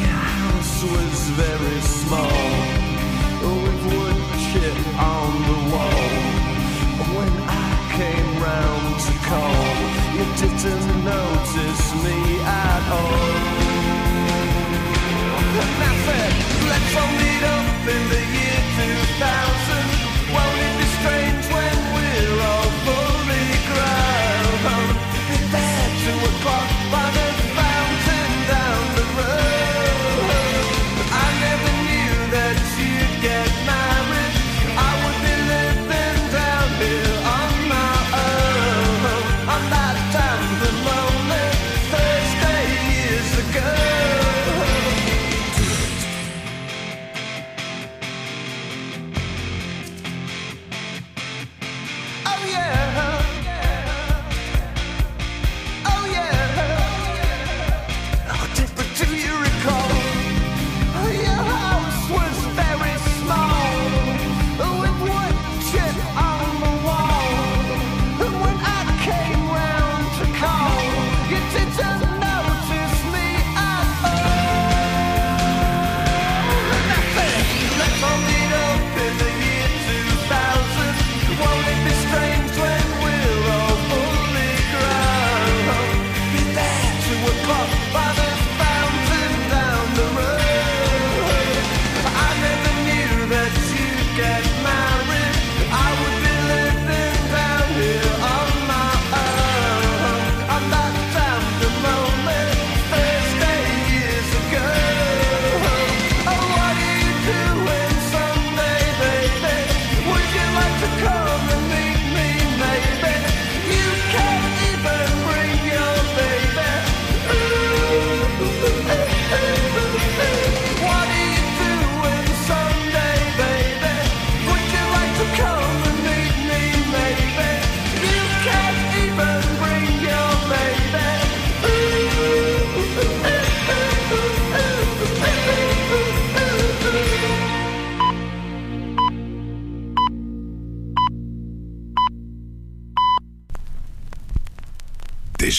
Your 0.00 0.24
house 0.32 0.82
was 0.82 1.28
very 1.36 1.80
small 1.82 2.40
With 3.44 3.80
wood 3.92 4.16
chip 4.48 4.80
on 4.96 5.30
the 5.44 5.58
wall. 5.72 6.08
When 7.18 7.34
I 7.44 7.68
came 8.00 8.30
round 8.40 8.96
to 9.06 9.12
call 9.28 9.66
You 10.16 10.24
didn't 10.40 11.04
notice 11.04 11.84
me 12.02 12.18
at 12.48 12.84
all. 12.96 13.28
And 15.60 15.82
I 15.84 15.92
said, 16.06 16.32
let's 16.70 16.96
all 16.96 17.12
meet 17.20 17.44
up 17.44 17.88
in 17.92 18.02
the 18.08 18.22
year 18.32 18.60
2000 19.18 19.49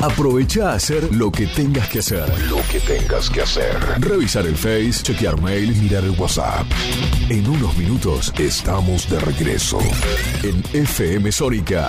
Aprovecha 0.00 0.70
a 0.70 0.74
hacer 0.74 1.12
lo 1.14 1.30
que 1.32 1.46
tengas 1.48 1.88
que 1.88 1.98
hacer. 1.98 2.24
Lo 2.48 2.58
que 2.70 2.78
tengas 2.80 3.28
que 3.28 3.42
hacer. 3.42 3.76
Revisar 3.98 4.46
el 4.46 4.56
Face, 4.56 5.02
chequear 5.02 5.40
mail, 5.40 5.74
Mirar 5.74 6.04
el 6.04 6.10
WhatsApp. 6.10 6.66
En 7.28 7.48
unos 7.48 7.76
minutos 7.76 8.32
Estamos 8.38 9.08
de 9.10 9.18
regreso. 9.18 9.78
en 10.44 10.62
FM 10.72 11.32
Sónica. 11.32 11.88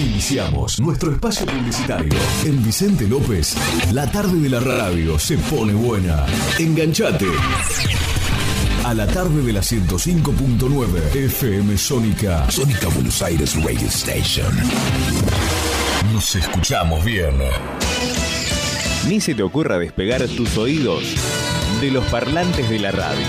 Iniciamos 0.00 0.80
nuestro 0.80 1.12
espacio 1.12 1.46
publicitario. 1.46 2.12
En 2.44 2.64
Vicente 2.64 3.06
López, 3.06 3.54
la 3.92 4.10
tarde 4.10 4.40
de 4.40 4.48
la 4.48 4.60
radio 4.60 5.16
se 5.18 5.38
pone 5.38 5.72
buena. 5.72 6.26
Enganchate. 6.58 7.26
A 8.84 8.94
la 8.94 9.06
tarde 9.06 9.42
de 9.42 9.52
la 9.52 9.60
105.9 9.60 11.14
FM 11.14 11.78
Sónica. 11.78 12.50
Sónica 12.50 12.88
Buenos 12.88 13.22
Aires 13.22 13.54
Radio 13.62 13.86
Station. 13.88 14.52
Nos 16.06 16.34
escuchamos 16.34 17.04
bien. 17.04 17.38
Ni 19.06 19.20
se 19.20 19.34
te 19.34 19.42
ocurra 19.42 19.78
despegar 19.78 20.26
tus 20.28 20.56
oídos 20.56 21.04
de 21.80 21.90
los 21.90 22.04
parlantes 22.06 22.68
de 22.68 22.78
la 22.78 22.90
radio. 22.90 23.26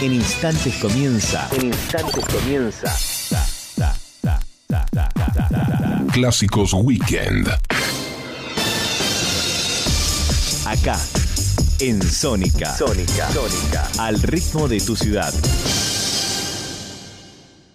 En 0.00 0.14
instantes 0.14 0.76
comienza. 0.76 1.48
En 1.52 1.66
instantes 1.66 2.24
comienza. 2.24 2.96
Clásicos 6.12 6.72
Weekend. 6.72 7.48
Acá, 10.64 10.98
en 11.80 12.02
Sónica. 12.02 12.76
Sónica. 12.76 13.30
Sónica. 13.32 13.88
Al 13.98 14.22
ritmo 14.22 14.68
de 14.68 14.80
tu 14.80 14.96
ciudad. 14.96 15.34